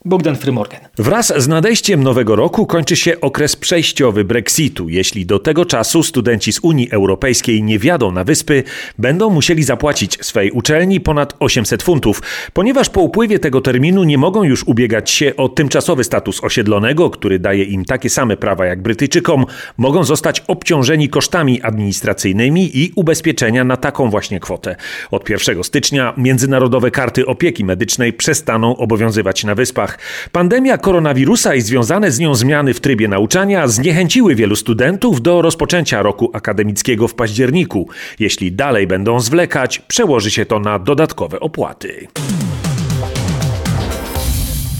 Bogdan 0.04 0.36
Frymorgan. 0.36 0.80
Wraz 0.98 1.32
z 1.36 1.48
nadejściem 1.48 2.02
nowego 2.02 2.36
roku 2.36 2.66
kończy 2.66 2.96
się 2.96 3.20
okres 3.20 3.56
przejściowy 3.56 4.24
Brexitu. 4.24 4.88
Jeśli 4.88 5.26
do 5.26 5.38
tego 5.38 5.64
czasu 5.64 6.02
studenci 6.02 6.52
z 6.52 6.60
Unii 6.62 6.90
Europejskiej 6.90 7.62
nie 7.62 7.78
wjadą 7.78 8.12
na 8.12 8.24
wyspy, 8.24 8.62
będą 8.98 9.30
musieli 9.30 9.62
zapłacić 9.62 10.18
swej 10.24 10.50
uczelni 10.50 11.00
ponad 11.00 11.36
800 11.40 11.82
funtów, 11.82 12.22
ponieważ 12.52 12.88
po 12.88 13.00
upływie 13.00 13.38
tego 13.38 13.60
terminu 13.60 14.04
nie 14.04 14.18
mogą 14.18 14.42
już 14.42 14.64
ubiegać 14.64 15.10
się 15.10 15.36
o 15.36 15.48
tymczasowy 15.48 16.04
status 16.04 16.44
osiedlonego, 16.44 17.10
który 17.10 17.38
daje 17.38 17.64
im 17.64 17.84
takie 17.84 18.10
same 18.10 18.36
prawa 18.36 18.66
jak 18.66 18.82
Brytyjczykom, 18.82 19.46
mogą 19.76 20.04
zostać 20.04 20.42
obciążeni 20.46 21.08
kosztami 21.08 21.62
administracyjnymi 21.62 22.78
i 22.78 22.92
ubezpieczenia 22.96 23.64
na 23.64 23.76
taką 23.76 24.10
właśnie 24.10 24.40
kwotę. 24.40 24.76
Od 25.10 25.30
1 25.30 25.64
stycznia 25.64 26.14
międzynarodowe 26.16 26.90
karty 26.90 27.26
opieki 27.26 27.64
medycznej 27.64 28.12
przestaną 28.12 28.76
obowiązywać 28.76 29.44
na 29.44 29.54
wyspach. 29.54 29.91
Pandemia 30.32 30.78
koronawirusa 30.78 31.54
i 31.54 31.60
związane 31.60 32.10
z 32.10 32.18
nią 32.18 32.34
zmiany 32.34 32.74
w 32.74 32.80
trybie 32.80 33.08
nauczania 33.08 33.68
zniechęciły 33.68 34.34
wielu 34.34 34.56
studentów 34.56 35.22
do 35.22 35.42
rozpoczęcia 35.42 36.02
roku 36.02 36.30
akademickiego 36.32 37.08
w 37.08 37.14
październiku. 37.14 37.88
Jeśli 38.18 38.52
dalej 38.52 38.86
będą 38.86 39.20
zwlekać, 39.20 39.78
przełoży 39.78 40.30
się 40.30 40.46
to 40.46 40.60
na 40.60 40.78
dodatkowe 40.78 41.40
opłaty. 41.40 42.06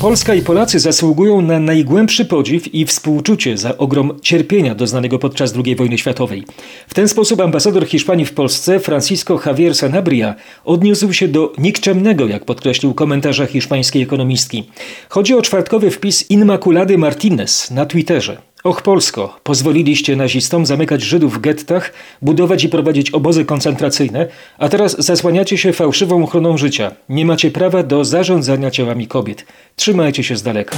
Polska 0.03 0.35
i 0.35 0.43
Polacy 0.43 0.81
zasługują 0.81 1.41
na 1.41 1.61
najgłębszy 1.61 2.25
podziw 2.25 2.75
i 2.75 2.87
współczucie 2.87 3.57
za 3.59 3.79
ogrom 3.79 4.21
cierpienia 4.23 4.75
doznanego 4.75 5.19
podczas 5.19 5.55
II 5.65 5.77
wojny 5.77 5.99
światowej. 5.99 6.45
W 6.89 6.95
ten 6.95 7.09
sposób 7.09 7.41
ambasador 7.41 7.87
Hiszpanii 7.87 8.27
w 8.27 8.35
Polsce, 8.35 8.81
Francisco 8.81 9.41
Javier 9.47 9.75
Sanabria, 9.75 10.35
odniósł 10.65 11.13
się 11.13 11.29
do 11.29 11.53
nikczemnego, 11.59 12.27
jak 12.27 12.45
podkreślił 12.45 12.95
komentarza 12.95 13.47
hiszpańskiej 13.47 14.03
ekonomistki. 14.03 14.65
Chodzi 15.09 15.35
o 15.35 15.43
czwartkowy 15.43 15.91
wpis 15.91 16.31
Inmaculady 16.31 16.99
Martinez 16.99 17.71
na 17.71 17.87
Twitterze. 17.87 18.52
Och 18.65 18.83
Polsko, 18.83 19.39
pozwoliliście 19.43 20.17
nazistom 20.17 20.67
zamykać 20.67 21.03
Żydów 21.03 21.35
w 21.35 21.41
gettach, 21.41 21.93
budować 22.23 22.65
i 22.65 22.69
prowadzić 22.69 23.11
obozy 23.11 23.45
koncentracyjne, 23.45 24.29
a 24.59 24.69
teraz 24.69 25.05
zasłaniacie 25.05 25.59
się 25.59 25.73
fałszywą 25.73 26.25
ochroną 26.25 26.59
życia. 26.59 26.93
Nie 27.09 27.27
macie 27.27 27.51
prawa 27.51 27.83
do 27.83 28.05
zarządzania 28.05 28.71
ciałami 28.71 29.07
kobiet. 29.07 29.47
Trzymajcie 29.77 30.25
się 30.25 30.37
z 30.37 30.43
daleka. 30.43 30.77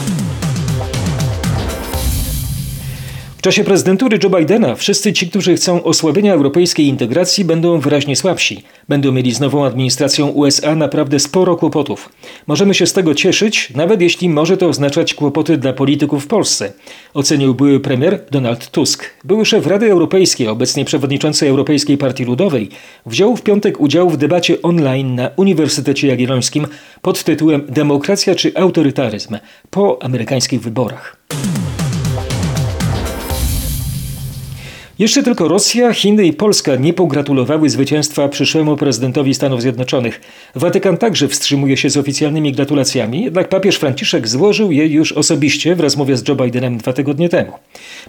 Czasie 3.44 3.64
prezydentury 3.64 4.18
Joe 4.22 4.30
Bidena 4.30 4.74
wszyscy 4.74 5.12
ci, 5.12 5.28
którzy 5.30 5.56
chcą 5.56 5.82
osłabienia 5.82 6.34
europejskiej 6.34 6.86
integracji, 6.86 7.44
będą 7.44 7.78
wyraźnie 7.78 8.16
słabsi. 8.16 8.62
Będą 8.88 9.12
mieli 9.12 9.34
z 9.34 9.40
nową 9.40 9.64
administracją 9.64 10.28
USA 10.28 10.74
naprawdę 10.74 11.20
sporo 11.20 11.56
kłopotów. 11.56 12.08
Możemy 12.46 12.74
się 12.74 12.86
z 12.86 12.92
tego 12.92 13.14
cieszyć, 13.14 13.72
nawet 13.76 14.00
jeśli 14.00 14.28
może 14.28 14.56
to 14.56 14.68
oznaczać 14.68 15.14
kłopoty 15.14 15.56
dla 15.56 15.72
polityków 15.72 16.24
w 16.24 16.26
Polsce, 16.26 16.72
ocenił 17.14 17.54
były 17.54 17.80
premier 17.80 18.24
Donald 18.30 18.70
Tusk. 18.70 19.04
Były 19.24 19.44
szef 19.44 19.66
Rady 19.66 19.90
Europejskiej, 19.90 20.48
obecnie 20.48 20.84
przewodniczący 20.84 21.48
Europejskiej 21.48 21.98
Partii 21.98 22.24
Ludowej, 22.24 22.68
wziął 23.06 23.36
w 23.36 23.42
piątek 23.42 23.80
udział 23.80 24.10
w 24.10 24.16
debacie 24.16 24.62
online 24.62 25.14
na 25.14 25.30
Uniwersytecie 25.36 26.08
Jagiellońskim 26.08 26.66
pod 27.02 27.24
tytułem 27.24 27.66
Demokracja 27.68 28.34
czy 28.34 28.52
autorytaryzm 28.54 29.36
po 29.70 30.02
amerykańskich 30.02 30.60
wyborach. 30.60 31.16
Jeszcze 34.98 35.22
tylko 35.22 35.48
Rosja, 35.48 35.92
Chiny 35.92 36.26
i 36.26 36.32
Polska 36.32 36.76
nie 36.76 36.92
pogratulowały 36.92 37.70
zwycięstwa 37.70 38.28
przyszłemu 38.28 38.76
prezydentowi 38.76 39.34
Stanów 39.34 39.62
Zjednoczonych. 39.62 40.20
Watykan 40.54 40.96
także 40.96 41.28
wstrzymuje 41.28 41.76
się 41.76 41.90
z 41.90 41.96
oficjalnymi 41.96 42.52
gratulacjami, 42.52 43.24
jednak 43.24 43.48
papież 43.48 43.76
Franciszek 43.76 44.28
złożył 44.28 44.72
je 44.72 44.86
już 44.86 45.12
osobiście 45.12 45.74
w 45.74 45.80
rozmowie 45.80 46.16
z 46.16 46.28
Joe 46.28 46.34
Bidenem 46.34 46.78
dwa 46.78 46.92
tygodnie 46.92 47.28
temu. 47.28 47.52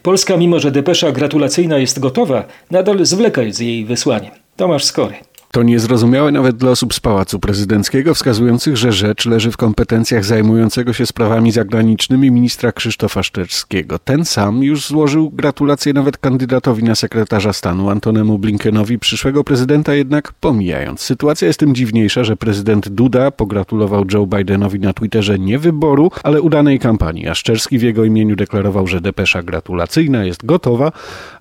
Polska, 0.02 0.38
mimo 0.38 0.60
że 0.60 0.72
depesza 0.72 1.12
gratulacyjna 1.12 1.78
jest 1.78 2.00
gotowa, 2.00 2.46
nadal 2.72 3.06
zwleka 3.06 3.42
z 3.50 3.60
jej 3.60 3.86
wysłaniem. 3.86 4.32
Tomasz 4.56 4.84
Skory. 4.84 5.16
To 5.56 5.64
niezrozumiałe 5.64 6.32
nawet 6.32 6.56
dla 6.56 6.72
osób 6.72 6.94
z 6.94 7.00
Pałacu 7.00 7.40
Prezydenckiego, 7.40 8.14
wskazujących, 8.14 8.78
że 8.78 8.92
rzecz 8.92 9.26
leży 9.26 9.52
w 9.52 9.58
kompetencjach 9.58 10.26
zajmującego 10.26 10.94
się 10.94 11.06
sprawami 11.06 11.52
zagranicznymi 11.52 12.32
ministra 12.32 12.72
Krzysztofa 12.72 13.24
Szczerskiego. 13.24 14.00
Ten 14.00 14.26
sam 14.26 14.64
już 14.64 14.88
złożył 14.88 15.30
gratulacje 15.30 15.94
nawet 15.94 16.18
kandydatowi 16.18 16.84
na 16.84 16.96
sekretarza 16.96 17.54
stanu 17.54 17.90
Antonemu 17.90 18.40
Blinkenowi, 18.40 19.00
przyszłego 19.00 19.44
prezydenta 19.44 19.94
jednak 19.94 20.34
pomijając. 20.34 21.02
Sytuacja 21.02 21.48
jest 21.48 21.60
tym 21.60 21.76
dziwniejsza, 21.76 22.24
że 22.24 22.38
prezydent 22.38 22.90
Duda 22.90 23.32
pogratulował 23.32 24.06
Joe 24.14 24.28
Bidenowi 24.28 24.80
na 24.80 24.94
Twitterze 24.94 25.40
nie 25.40 25.60
wyboru, 25.60 26.12
ale 26.24 26.42
udanej 26.42 26.80
kampanii, 26.80 27.28
a 27.28 27.36
Szczerski 27.36 27.80
w 27.80 27.84
jego 27.84 28.04
imieniu 28.04 28.36
deklarował, 28.36 28.88
że 28.88 29.02
depesza 29.02 29.44
gratulacyjna 29.44 30.26
jest 30.26 30.46
gotowa, 30.46 30.92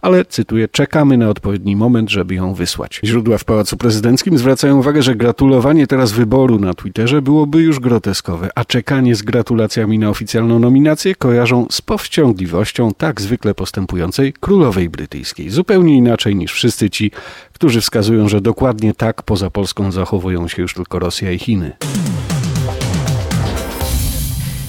ale 0.02 0.25
cytuję, 0.25 0.68
czekamy 0.68 1.18
na 1.18 1.28
odpowiedni 1.28 1.76
moment, 1.76 2.11
żeby 2.11 2.35
ją 2.35 2.54
wysłać. 2.54 3.00
Źródła 3.04 3.38
w 3.38 3.44
Pałacu 3.44 3.76
Prezydenckim 3.76 4.03
prezydenckim 4.04 4.38
zwracają 4.38 4.78
uwagę, 4.78 5.02
że 5.02 5.14
gratulowanie 5.14 5.87
teraz 5.87 6.12
wyboru 6.12 6.58
na 6.58 6.75
Twitterze 6.75 7.23
byłoby 7.23 7.62
już 7.62 7.80
groteskowe, 7.80 8.49
a 8.54 8.64
czekanie 8.64 9.14
z 9.14 9.23
gratulacjami 9.23 9.99
na 9.99 10.11
oficjalną 10.11 10.58
nominację 10.58 11.14
kojarzą 11.14 11.66
z 11.70 11.82
powściągliwością 11.82 12.92
tak 12.96 13.20
zwykle 13.20 13.54
postępującej 13.54 14.32
królowej 14.32 14.88
brytyjskiej. 14.88 15.50
Zupełnie 15.50 15.96
inaczej 15.96 16.37
niż 16.37 16.52
wszyscy 16.52 16.90
ci, 16.90 17.11
którzy 17.52 17.80
wskazują, 17.80 18.28
że 18.28 18.40
dokładnie 18.40 18.94
tak 18.94 19.23
poza 19.23 19.50
Polską 19.50 19.92
zachowują 19.92 20.49
się 20.49 20.62
już 20.62 20.75
tylko 20.75 20.99
Rosja 20.99 21.32
i 21.32 21.38
Chiny. 21.38 21.73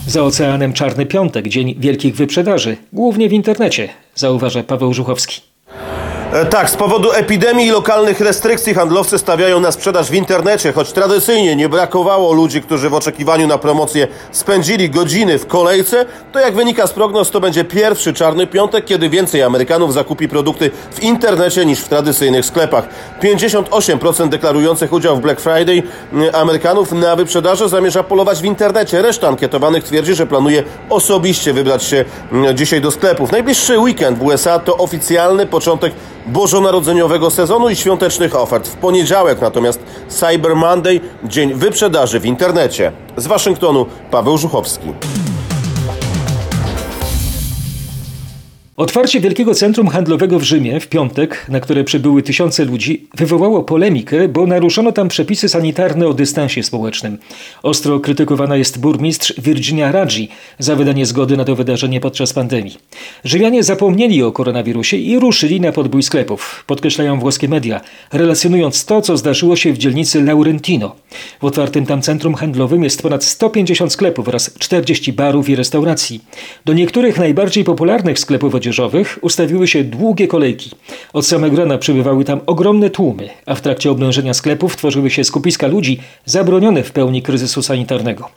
Za 0.08 0.24
oceanem 0.24 0.74
Czarny 0.74 1.06
Piątek, 1.06 1.48
dzień 1.48 1.76
wielkich 1.80 2.16
wyprzedaży, 2.16 2.78
głównie 2.94 3.30
w 3.30 3.34
internecie, 3.34 3.90
zauważa 4.16 4.64
Paweł 4.64 4.94
Żuchowski. 4.94 5.42
E, 6.34 6.46
Tak, 6.46 6.70
z 6.70 6.76
powodu 6.76 7.12
epidemii 7.12 7.68
i 7.68 7.72
lokalnych 7.72 8.20
restrykcji 8.20 8.74
handlowcy 8.74 9.18
stawiają 9.18 9.60
na 9.60 9.72
sprzedaż 9.72 10.10
w 10.10 10.14
internecie, 10.14 10.74
choć 10.74 10.92
tradycyjnie 10.92 11.56
nie 11.56 11.70
brakowało 11.70 12.34
ludzi, 12.34 12.62
którzy 12.62 12.90
w 12.90 12.94
oczekiwaniu 12.94 13.48
na 13.48 13.58
promocję 13.58 14.08
spędzili 14.32 14.90
godziny 14.90 15.40
w 15.40 15.48
kolejce, 15.48 16.06
to 16.32 16.40
jak 16.40 16.56
wynika 16.56 16.88
z 16.88 16.94
prognoz, 16.94 17.32
to 17.32 17.40
będzie 17.40 17.64
pierwszy 17.64 18.14
czarny 18.14 18.48
piątek, 18.48 18.86
kiedy 18.86 19.10
więcej 19.10 19.44
Amerykanów 19.44 19.94
zakupi 19.94 20.28
produkty 20.28 20.72
w 20.92 21.04
internecie 21.04 21.66
niż 21.66 21.80
w 21.80 21.88
tradycyjnych 21.88 22.46
sklepach. 22.46 22.88
58% 23.22 24.30
deklarujących 24.30 24.94
udział 24.94 25.18
w 25.18 25.22
Black 25.22 25.42
Friday 25.42 25.84
mm, 26.14 26.36
Amerykanów 26.36 26.92
na 26.92 27.16
wyprzedaży 27.16 27.70
zamierza 27.70 28.04
polować 28.04 28.42
w 28.42 28.46
internecie. 28.46 29.02
Reszta 29.02 29.28
ankietowanych 29.28 29.84
twierdzi, 29.84 30.16
że 30.16 30.28
planuje 30.28 30.64
osobiście 30.90 31.54
wybrać 31.54 31.84
się 31.84 32.06
mm, 32.32 32.58
dzisiaj 32.58 32.82
do 32.82 32.92
sklepów. 32.92 33.32
Najbliższy 33.32 33.80
weekend 33.80 34.18
w 34.18 34.24
USA 34.24 34.60
to 34.60 34.78
oficjalny 34.78 35.46
początek 35.46 35.94
bożonarodzeniowego 36.28 37.30
sezonu 37.30 37.70
i 37.70 37.76
świątecznych 37.76 38.36
ofert. 38.36 38.68
W 38.68 38.76
poniedziałek 38.76 39.42
natomiast 39.42 39.80
Cyber 40.08 40.56
Monday, 40.56 41.02
dzień 41.24 41.54
wyprzedaży 41.54 42.20
w 42.20 42.26
internecie. 42.26 42.92
Z 43.18 43.28
Waszyngtonu 43.28 43.86
Paweł 44.12 44.38
Żuchowski. 44.38 44.94
Otwarcie 48.78 49.20
Wielkiego 49.20 49.54
Centrum 49.54 49.88
Handlowego 49.88 50.40
w 50.40 50.44
Rzymie 50.44 50.80
w 50.80 50.88
piątek, 50.88 51.46
na 51.50 51.60
które 51.60 51.84
przybyły 51.84 52.24
tysiące 52.24 52.66
ludzi, 52.66 53.08
wywołało 53.14 53.64
polemikę, 53.64 54.28
bo 54.28 54.48
naruszono 54.48 54.92
tam 54.92 55.08
przepisy 55.08 55.50
sanitarne 55.50 56.08
o 56.08 56.14
dystansie 56.14 56.64
społecznym. 56.64 57.18
Ostro 57.64 58.00
krytykowana 58.00 58.56
jest 58.56 58.80
burmistrz 58.80 59.34
Virginia 59.38 59.92
Raggi 59.92 60.30
za 60.60 60.76
wydanie 60.76 61.06
zgody 61.06 61.38
na 61.38 61.46
to 61.46 61.56
wydarzenie 61.56 62.00
podczas 62.00 62.34
pandemii. 62.34 62.78
Rzymianie 63.24 63.64
zapomnieli 63.64 64.24
o 64.24 64.32
koronawirusie 64.32 64.98
i 64.98 65.20
ruszyli 65.20 65.62
na 65.62 65.72
podbój 65.72 66.04
sklepów, 66.04 66.64
podkreślają 66.68 67.20
włoskie 67.20 67.48
media, 67.48 67.82
relacjonując 68.14 68.86
to, 68.86 69.02
co 69.02 69.18
zdarzyło 69.18 69.56
się 69.56 69.74
w 69.74 69.78
dzielnicy 69.78 70.22
Laurentino. 70.22 70.96
W 71.42 71.46
otwartym 71.46 71.86
tam 71.86 72.02
centrum 72.02 72.34
handlowym 72.34 72.84
jest 72.84 73.02
ponad 73.02 73.24
150 73.24 73.94
sklepów 73.94 74.28
oraz 74.28 74.54
40 74.60 75.14
barów 75.14 75.50
i 75.50 75.56
restauracji. 75.56 76.22
Do 76.66 76.74
niektórych 76.74 77.18
najbardziej 77.20 77.64
popularnych 77.64 78.20
sklepów 78.20 78.56
odzieżowych 78.66 79.20
ustawiły 79.22 79.68
się 79.68 79.84
długie 79.84 80.28
kolejki. 80.28 80.72
Od 81.14 81.28
samego 81.28 81.58
rana 81.58 81.78
przybywały 81.78 82.26
tam 82.26 82.42
ogromne 82.46 82.90
tłumy, 82.90 83.30
a 83.46 83.56
w 83.56 83.62
trakcie 83.62 83.92
oblężenia 83.92 84.34
sklepów 84.34 84.78
tworzyły 84.78 85.10
się 85.10 85.24
skupiska 85.24 85.68
ludzi 85.68 86.00
zabronione 86.26 86.84
w 86.84 86.92
pełni 86.92 87.22
kryzysu 87.22 87.62
sanitarnego. 87.62 88.30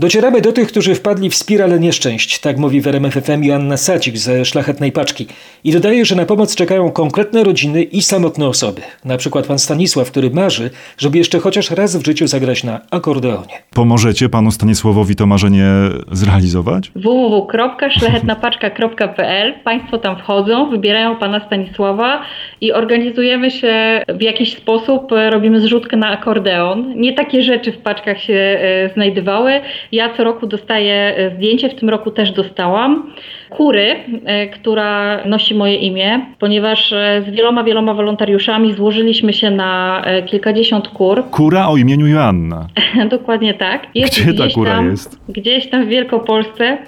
Docieramy 0.00 0.40
do 0.40 0.52
tych, 0.52 0.68
którzy 0.68 0.94
wpadli 0.94 1.30
w 1.30 1.34
spiralę 1.34 1.80
nieszczęść, 1.80 2.38
tak 2.38 2.58
mówi 2.58 2.80
w 2.80 2.86
RMF 2.86 3.14
FM 3.14 3.44
Joanna 3.44 3.76
Sacik 3.76 4.18
ze 4.18 4.44
Szlachetnej 4.44 4.92
Paczki. 4.92 5.26
I 5.64 5.72
dodaje, 5.72 6.04
że 6.04 6.16
na 6.16 6.26
pomoc 6.26 6.54
czekają 6.54 6.90
konkretne 6.90 7.44
rodziny 7.44 7.82
i 7.82 8.02
samotne 8.02 8.46
osoby. 8.46 8.82
Na 9.04 9.16
przykład 9.16 9.46
pan 9.46 9.58
Stanisław, 9.58 10.10
który 10.10 10.30
marzy, 10.30 10.70
żeby 10.98 11.18
jeszcze 11.18 11.38
chociaż 11.38 11.70
raz 11.70 11.96
w 11.96 12.06
życiu 12.06 12.26
zagrać 12.26 12.64
na 12.64 12.80
akordeonie. 12.90 13.62
Pomożecie 13.74 14.28
panu 14.28 14.50
Stanisławowi 14.50 15.16
to 15.16 15.26
marzenie 15.26 15.66
zrealizować? 16.12 16.90
www.szlachetnapaczka.pl 16.96 19.54
Państwo 19.64 19.98
tam 19.98 20.18
wchodzą, 20.18 20.70
wybierają 20.70 21.16
pana 21.16 21.46
Stanisława 21.46 22.22
i 22.60 22.72
organizujemy 22.72 23.50
się 23.50 24.02
w 24.08 24.22
jakiś 24.22 24.56
sposób, 24.56 25.12
e, 25.12 25.30
robimy 25.30 25.60
zrzutkę 25.60 25.96
na 25.96 26.08
akordeon. 26.08 27.00
Nie 27.00 27.12
takie 27.12 27.42
rzeczy 27.42 27.72
w 27.72 27.78
paczkach 27.78 28.22
się 28.22 28.34
e, 28.34 28.90
znajdowały. 28.94 29.60
Ja 29.92 30.14
co 30.16 30.24
roku 30.24 30.46
dostaję 30.46 30.94
e, 31.16 31.30
zdjęcie, 31.36 31.68
w 31.68 31.74
tym 31.74 31.90
roku 31.90 32.10
też 32.10 32.32
dostałam. 32.32 33.12
Kury, 33.50 33.96
e, 34.24 34.46
która 34.48 35.20
nosi 35.24 35.54
moje 35.54 35.74
imię, 35.74 36.20
ponieważ 36.38 36.92
e, 36.92 37.22
z 37.26 37.30
wieloma, 37.30 37.64
wieloma 37.64 37.94
wolontariuszami 37.94 38.72
złożyliśmy 38.72 39.32
się 39.32 39.50
na 39.50 40.02
kilkadziesiąt 40.26 40.88
kur. 40.88 41.24
Kura 41.30 41.68
o 41.68 41.76
imieniu 41.76 42.06
Joanna. 42.06 42.66
Dokładnie 43.10 43.54
tak. 43.54 43.86
Gdzie 43.94 44.34
ta 44.34 44.48
kura 44.54 44.72
tam, 44.72 44.90
jest? 44.90 45.20
Gdzieś 45.28 45.66
tam 45.70 45.84
w 45.84 45.88
Wielkopolsce. 45.88 46.78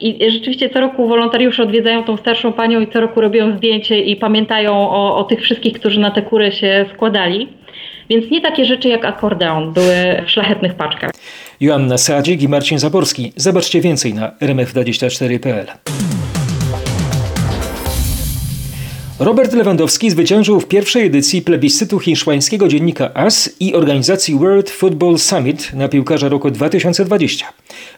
I 0.00 0.30
rzeczywiście 0.30 0.70
co 0.70 0.80
roku 0.80 1.08
wolontariusze 1.08 1.62
odwiedzają 1.62 2.04
tą 2.04 2.16
starszą 2.16 2.52
panią 2.52 2.80
i 2.80 2.86
co 2.86 3.00
roku 3.00 3.20
robią 3.20 3.56
zdjęcie 3.56 4.00
i 4.00 4.16
pamiętają 4.16 4.90
o, 4.90 5.16
o 5.16 5.24
tych 5.24 5.40
wszystkich, 5.40 5.72
którzy 5.72 6.00
na 6.00 6.10
te 6.10 6.22
kury 6.22 6.52
się 6.52 6.84
składali. 6.94 7.48
Więc 8.10 8.30
nie 8.30 8.40
takie 8.40 8.64
rzeczy 8.64 8.88
jak 8.88 9.04
akordeon 9.04 9.72
były 9.72 10.22
w 10.26 10.30
szlachetnych 10.30 10.74
paczkach. 10.74 11.10
Joanna 11.62 11.98
Sadzik 11.98 12.42
i 12.42 12.48
Marcin 12.48 12.78
Zaborski. 12.78 13.32
Zobaczcie 13.36 13.80
więcej 13.80 14.14
na 14.14 14.30
rmf24.pl. 14.40 16.01
Robert 19.24 19.52
Lewandowski 19.52 20.10
zwyciężył 20.10 20.60
w 20.60 20.66
pierwszej 20.66 21.06
edycji 21.06 21.42
plebiscytu 21.42 21.98
hiszpańskiego 21.98 22.68
dziennika 22.68 23.14
AS 23.14 23.50
i 23.60 23.74
organizacji 23.74 24.34
World 24.34 24.70
Football 24.70 25.18
Summit 25.18 25.72
na 25.74 25.88
piłkarza 25.88 26.28
roku 26.28 26.50
2020. 26.50 27.46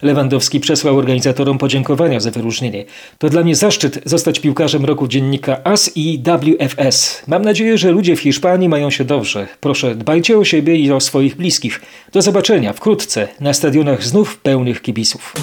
Lewandowski 0.01 0.59
przesłał 0.59 0.97
organizatorom 0.97 1.57
podziękowania 1.57 2.19
za 2.19 2.31
wyróżnienie. 2.31 2.85
To 3.17 3.29
dla 3.29 3.43
mnie 3.43 3.55
zaszczyt 3.55 3.99
zostać 4.05 4.39
piłkarzem 4.39 4.85
roku 4.85 5.07
dziennika 5.07 5.63
AS 5.63 5.91
i 5.95 6.23
WFS. 6.23 7.23
Mam 7.27 7.41
nadzieję, 7.41 7.77
że 7.77 7.91
ludzie 7.91 8.15
w 8.15 8.19
Hiszpanii 8.19 8.69
mają 8.69 8.89
się 8.89 9.05
dobrze. 9.05 9.47
Proszę, 9.59 9.95
dbajcie 9.95 10.37
o 10.37 10.45
siebie 10.45 10.75
i 10.75 10.91
o 10.91 10.99
swoich 10.99 11.35
bliskich. 11.35 11.81
Do 12.11 12.21
zobaczenia 12.21 12.73
wkrótce 12.73 13.27
na 13.39 13.53
stadionach 13.53 14.03
znów 14.03 14.37
pełnych 14.37 14.81
kibiców. 14.81 15.33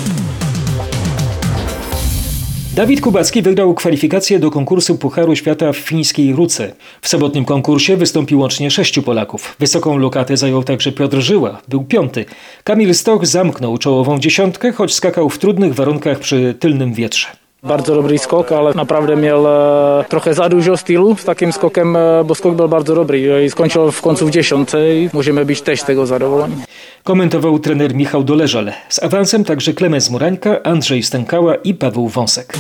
Dawid 2.75 3.01
Kubacki 3.01 3.43
wygrał 3.43 3.75
kwalifikację 3.75 4.39
do 4.39 4.51
konkursu 4.51 4.99
Pucharu 4.99 5.37
Świata 5.37 5.73
w 5.73 5.77
fińskiej 5.77 6.33
Ruce. 6.33 6.73
W 7.03 7.09
sobotnim 7.09 7.45
konkursie 7.45 7.97
wystąpił 7.97 8.41
łącznie 8.41 8.71
sześciu 8.71 9.03
Polaków. 9.03 9.57
Wysoką 9.59 9.97
lokatę 9.97 10.37
zajął 10.37 10.65
także 10.65 10.93
Piotr 10.93 11.21
Żyła, 11.21 11.63
był 11.69 11.85
piąty. 11.85 12.25
Kamil 12.65 12.95
Stoch 12.95 13.27
zamknął 13.27 13.79
czołową 13.79 14.19
dziesiątkę, 14.19 14.73
choć 14.73 14.95
skakał 14.95 15.29
w 15.29 15.39
trudnych 15.39 15.75
warunkach 15.75 16.19
przy 16.19 16.55
tylnym 16.61 16.93
wietrze. 16.93 17.42
Bardzo 17.63 17.95
dobry 17.95 18.19
skok, 18.19 18.53
ale 18.53 18.75
naprawdę 18.75 19.17
miał 19.17 19.47
e, 19.47 20.05
trochę 20.09 20.35
za 20.35 20.49
dużo 20.49 20.77
stylu 20.77 21.17
z 21.17 21.25
takim 21.25 21.53
skokiem, 21.53 21.97
e, 21.97 22.25
bo 22.25 22.35
skok 22.35 22.55
był 22.55 22.69
bardzo 22.69 22.95
dobry 22.95 23.45
i 23.45 23.51
skończył 23.51 23.91
w 23.91 24.03
końcu 24.03 24.27
w 24.27 24.31
dziesiątej 24.31 25.03
i 25.03 25.11
możemy 25.13 25.45
być 25.45 25.63
też 25.63 25.83
tego 25.83 26.07
zadowoleni. 26.07 26.55
Komentował 27.05 27.59
trener 27.59 27.95
Michał 27.95 28.25
Doleżal. 28.25 28.73
Z 28.89 29.03
awansem 29.03 29.45
także 29.45 29.73
Klemens 29.73 30.11
Murańka, 30.11 30.63
Andrzej 30.63 31.03
Stękała 31.03 31.55
i 31.55 31.75
Paweł 31.75 32.09
Wąsek. 32.09 32.55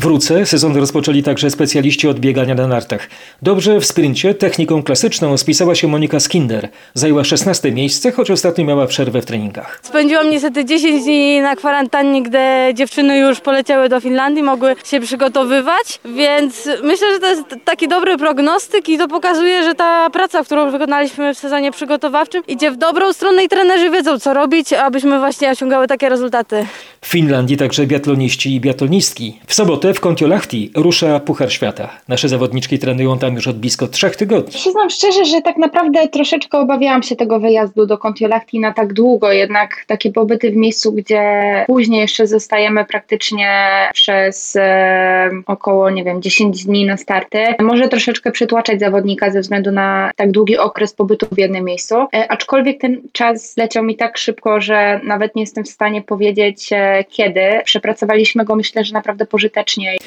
W 0.00 0.04
Ruce 0.04 0.46
sezon 0.46 0.76
rozpoczęli 0.76 1.22
także 1.22 1.50
specjaliści 1.50 2.08
od 2.08 2.20
biegania 2.20 2.54
na 2.54 2.66
nartach. 2.66 3.08
Dobrze 3.42 3.80
w 3.80 3.84
sprincie 3.84 4.34
techniką 4.34 4.82
klasyczną 4.82 5.36
spisała 5.36 5.74
się 5.74 5.88
Monika 5.88 6.20
Skinder. 6.20 6.68
Zajęła 6.94 7.24
16 7.24 7.72
miejsce, 7.72 8.12
choć 8.12 8.30
ostatnio 8.30 8.64
miała 8.64 8.86
przerwę 8.86 9.22
w 9.22 9.26
treningach. 9.26 9.80
Spędziłam 9.82 10.30
niestety 10.30 10.64
10 10.64 11.04
dni 11.04 11.40
na 11.40 11.56
kwarantannie, 11.56 12.22
gdy 12.22 12.38
dziewczyny 12.74 13.18
już 13.18 13.40
poleciały 13.40 13.88
do 13.88 14.00
Finlandii, 14.00 14.42
mogły 14.42 14.76
się 14.84 15.00
przygotowywać, 15.00 16.00
więc 16.04 16.68
myślę, 16.82 17.12
że 17.12 17.20
to 17.20 17.26
jest 17.26 17.42
taki 17.64 17.88
dobry 17.88 18.18
prognostyk 18.18 18.88
i 18.88 18.98
to 18.98 19.08
pokazuje, 19.08 19.64
że 19.64 19.74
ta 19.74 20.10
praca, 20.10 20.44
którą 20.44 20.70
wykonaliśmy 20.70 21.34
w 21.34 21.38
sezonie 21.38 21.72
przygotowawczym 21.72 22.42
idzie 22.48 22.70
w 22.70 22.76
dobrą 22.76 23.12
stronę 23.12 23.44
i 23.44 23.48
trenerzy 23.48 23.90
wiedzą 23.90 24.18
co 24.18 24.34
robić, 24.34 24.72
abyśmy 24.72 25.18
właśnie 25.18 25.50
osiągały 25.50 25.86
takie 25.86 26.08
rezultaty. 26.08 26.66
W 27.00 27.06
Finlandii 27.06 27.56
także 27.56 27.86
biatloniści 27.86 28.54
i 28.54 28.60
biatlonistki. 28.60 29.38
W 29.46 29.54
sobotę 29.54 29.89
w 29.94 30.00
Kontiolahti 30.00 30.70
rusza 30.76 31.20
Puchar 31.20 31.52
Świata. 31.52 31.90
Nasze 32.08 32.28
zawodniczki 32.28 32.78
trenują 32.78 33.18
tam 33.18 33.34
już 33.34 33.48
od 33.48 33.58
blisko 33.58 33.88
trzech 33.88 34.16
tygodni. 34.16 34.52
Przyznam 34.52 34.90
szczerze, 34.90 35.24
że 35.24 35.42
tak 35.42 35.56
naprawdę 35.56 36.08
troszeczkę 36.08 36.58
obawiałam 36.58 37.02
się 37.02 37.16
tego 37.16 37.40
wyjazdu 37.40 37.86
do 37.86 37.98
Kontiolahti 37.98 38.60
na 38.60 38.72
tak 38.72 38.92
długo, 38.92 39.32
jednak 39.32 39.84
takie 39.86 40.12
pobyty 40.12 40.50
w 40.50 40.56
miejscu, 40.56 40.92
gdzie 40.92 41.22
później 41.66 42.00
jeszcze 42.00 42.26
zostajemy 42.26 42.84
praktycznie 42.84 43.48
przez 43.92 44.56
e, 44.56 45.30
około, 45.46 45.90
nie 45.90 46.04
wiem, 46.04 46.22
10 46.22 46.64
dni 46.64 46.86
na 46.86 46.96
starty, 46.96 47.38
może 47.60 47.88
troszeczkę 47.88 48.30
przytłaczać 48.32 48.80
zawodnika 48.80 49.30
ze 49.30 49.40
względu 49.40 49.72
na 49.72 50.10
tak 50.16 50.30
długi 50.30 50.58
okres 50.58 50.94
pobytu 50.94 51.26
w 51.32 51.38
jednym 51.38 51.64
miejscu. 51.64 51.94
E, 51.94 52.32
aczkolwiek 52.32 52.80
ten 52.80 53.00
czas 53.12 53.56
leciał 53.56 53.84
mi 53.84 53.96
tak 53.96 54.18
szybko, 54.18 54.60
że 54.60 55.00
nawet 55.04 55.36
nie 55.36 55.42
jestem 55.42 55.64
w 55.64 55.68
stanie 55.68 56.02
powiedzieć 56.02 56.68
e, 56.72 57.04
kiedy. 57.08 57.40
Przepracowaliśmy 57.64 58.44
go 58.44 58.56
myślę, 58.56 58.84
że 58.84 58.94
naprawdę 58.94 59.26
pożytecznie 59.26 59.79
rośnie. 59.86 59.98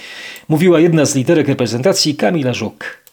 Mówiła 0.50 0.80
jedna 0.80 1.06
z 1.06 1.16
liderek 1.16 1.48
reprezentacji 1.48 2.16
Kamila 2.16 2.54
Żuk. 2.54 3.04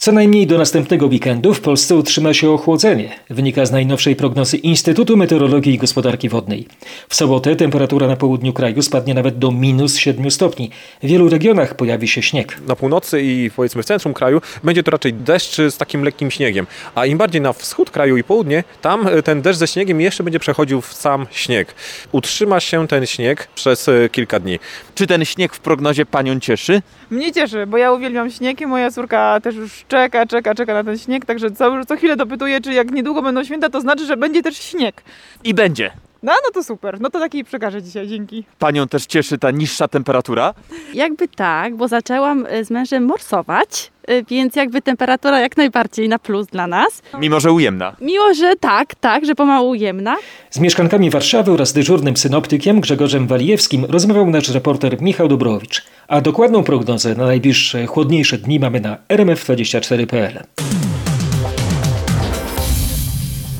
Co 0.00 0.12
najmniej 0.12 0.46
do 0.46 0.58
następnego 0.58 1.06
weekendu 1.06 1.54
w 1.54 1.60
Polsce 1.60 1.96
utrzyma 1.96 2.34
się 2.34 2.50
ochłodzenie, 2.50 3.10
wynika 3.30 3.66
z 3.66 3.72
najnowszej 3.72 4.16
prognozy 4.16 4.56
Instytutu 4.56 5.16
Meteorologii 5.16 5.74
i 5.74 5.78
Gospodarki 5.78 6.28
Wodnej. 6.28 6.66
W 7.08 7.14
sobotę 7.14 7.56
temperatura 7.56 8.06
na 8.06 8.16
południu 8.16 8.52
kraju 8.52 8.82
spadnie 8.82 9.14
nawet 9.14 9.38
do 9.38 9.50
minus 9.50 9.96
7 9.96 10.30
stopni. 10.30 10.70
W 11.02 11.06
wielu 11.06 11.28
regionach 11.28 11.74
pojawi 11.74 12.08
się 12.08 12.22
śnieg. 12.22 12.60
Na 12.66 12.76
północy 12.76 13.22
i 13.22 13.50
powiedzmy 13.56 13.82
w 13.82 13.86
centrum 13.86 14.14
kraju 14.14 14.40
będzie 14.64 14.82
to 14.82 14.90
raczej 14.90 15.14
deszcz 15.14 15.56
z 15.56 15.76
takim 15.76 16.04
lekkim 16.04 16.30
śniegiem, 16.30 16.66
a 16.94 17.06
im 17.06 17.18
bardziej 17.18 17.40
na 17.40 17.52
wschód 17.52 17.90
kraju 17.90 18.16
i 18.16 18.24
południe, 18.24 18.64
tam 18.82 19.06
e, 19.06 19.22
ten 19.22 19.42
deszcz 19.42 19.58
ze 19.58 19.66
śniegiem 19.66 20.00
jeszcze 20.00 20.22
będzie 20.22 20.38
przechodził 20.38 20.80
w 20.80 20.94
sam 20.94 21.26
śnieg. 21.30 21.74
Utrzyma 22.12 22.60
się 22.60 22.88
ten 22.88 23.06
śnieg 23.06 23.48
przez 23.54 23.88
e, 23.88 24.08
kilka 24.08 24.40
dni. 24.40 24.58
Czy 24.94 25.06
ten 25.06 25.24
śnieg 25.24 25.54
w 25.54 25.60
prognozie 25.60 26.06
panią 26.06 26.40
cieszy? 26.40 26.82
Mnie 27.10 27.32
cieszy, 27.32 27.66
bo 27.66 27.76
ja 27.76 27.92
uwielbiam 27.92 28.30
śnieg 28.30 28.60
i 28.60 28.66
moja 28.66 28.90
córka 28.90 29.40
też 29.40 29.54
już 29.54 29.84
czeka, 29.90 30.26
czeka, 30.26 30.54
czeka 30.54 30.74
na 30.74 30.84
ten 30.84 30.98
śnieg, 30.98 31.24
także 31.24 31.50
co, 31.50 31.84
co 31.84 31.96
chwilę 31.96 32.16
dopytuję, 32.16 32.60
czy 32.60 32.72
jak 32.72 32.90
niedługo 32.90 33.22
będą 33.22 33.44
święta, 33.44 33.68
to 33.68 33.80
znaczy, 33.80 34.06
że 34.06 34.16
będzie 34.16 34.42
też 34.42 34.56
śnieg. 34.56 35.02
I 35.44 35.54
będzie. 35.54 35.90
No, 36.22 36.32
no 36.44 36.50
to 36.54 36.64
super. 36.64 37.00
No 37.00 37.10
to 37.10 37.20
taki 37.20 37.44
przekażę 37.44 37.82
dzisiaj, 37.82 38.08
dzięki. 38.08 38.44
Panią 38.58 38.88
też 38.88 39.06
cieszy 39.06 39.38
ta 39.38 39.50
niższa 39.50 39.88
temperatura? 39.88 40.54
Jakby 40.94 41.28
tak, 41.28 41.76
bo 41.76 41.88
zaczęłam 41.88 42.46
y, 42.46 42.64
z 42.64 42.70
mężem 42.70 43.04
morsować, 43.04 43.90
y, 44.10 44.24
więc 44.28 44.56
jakby 44.56 44.82
temperatura 44.82 45.40
jak 45.40 45.56
najbardziej 45.56 46.08
na 46.08 46.18
plus 46.18 46.46
dla 46.46 46.66
nas. 46.66 47.02
Mimo, 47.18 47.40
że 47.40 47.52
ujemna. 47.52 47.96
Miło, 48.00 48.34
że 48.34 48.56
tak, 48.56 48.94
tak, 48.94 49.26
że 49.26 49.34
pomału 49.34 49.68
ujemna. 49.70 50.16
Z 50.50 50.58
mieszkankami 50.58 51.10
Warszawy 51.10 51.52
oraz 51.52 51.72
dyżurnym 51.72 52.16
synoptykiem 52.16 52.80
Grzegorzem 52.80 53.26
Walijewskim 53.26 53.84
rozmawiał 53.84 54.30
nasz 54.30 54.48
reporter 54.48 55.02
Michał 55.02 55.28
Dobrowicz. 55.28 55.84
A 56.08 56.20
dokładną 56.20 56.64
prognozę 56.64 57.14
na 57.14 57.26
najbliższe 57.26 57.86
chłodniejsze 57.86 58.38
dni 58.38 58.60
mamy 58.60 58.80
na 58.80 58.96
rmf24.pl. 59.08 60.40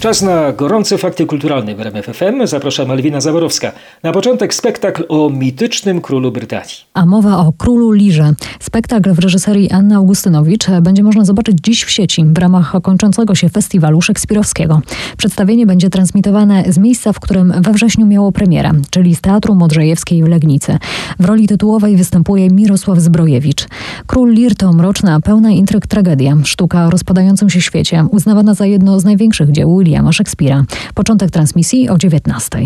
Czas 0.00 0.22
na 0.22 0.52
gorące 0.52 0.98
fakty 0.98 1.26
kulturalne 1.26 1.74
w 1.74 1.80
RMF 1.80 2.06
FM. 2.06 2.46
Zaprasza 2.46 2.84
Malwina 2.84 3.20
Zaworowska. 3.20 3.72
Na 4.02 4.12
początek 4.12 4.54
spektakl 4.54 5.04
o 5.08 5.30
mitycznym 5.30 6.00
królu 6.00 6.32
Brytanii. 6.32 6.74
A 6.94 7.06
mowa 7.06 7.36
o 7.38 7.52
Królu 7.52 7.92
Lirze. 7.92 8.32
Spektakl 8.60 9.12
w 9.12 9.18
reżyserii 9.18 9.70
Anny 9.70 9.96
Augustynowicz 9.96 10.66
będzie 10.82 11.02
można 11.02 11.24
zobaczyć 11.24 11.56
dziś 11.62 11.84
w 11.84 11.90
sieci 11.90 12.24
w 12.24 12.38
ramach 12.38 12.72
kończącego 12.82 13.34
się 13.34 13.48
festiwalu 13.48 14.00
szekspirowskiego. 14.00 14.80
Przedstawienie 15.16 15.66
będzie 15.66 15.90
transmitowane 15.90 16.64
z 16.68 16.78
miejsca, 16.78 17.12
w 17.12 17.20
którym 17.20 17.52
we 17.62 17.72
wrześniu 17.72 18.06
miało 18.06 18.32
premierę, 18.32 18.72
czyli 18.90 19.14
z 19.14 19.20
Teatru 19.20 19.54
Modrzejewskiej 19.54 20.24
w 20.24 20.28
Legnicy. 20.28 20.78
W 21.18 21.24
roli 21.24 21.46
tytułowej 21.46 21.96
występuje 21.96 22.50
Mirosław 22.50 22.98
Zbrojewicz. 22.98 23.66
Król 24.06 24.32
Lir 24.32 24.54
to 24.54 24.72
mroczna, 24.72 25.20
pełna 25.20 25.50
intryg 25.50 25.86
tragedia. 25.86 26.36
Sztuka 26.44 26.86
o 26.86 26.90
rozpadającym 26.90 27.50
się 27.50 27.60
świecie, 27.60 28.04
uznawana 28.10 28.54
za 28.54 28.66
jedno 28.66 29.00
z 29.00 29.04
największych 29.04 29.50
dzieł 29.50 29.74
Williama 29.90 30.12
Szekspira. 30.12 30.64
Początek 30.94 31.30
transmisji 31.30 31.88
o 31.88 31.98
19. 31.98 32.58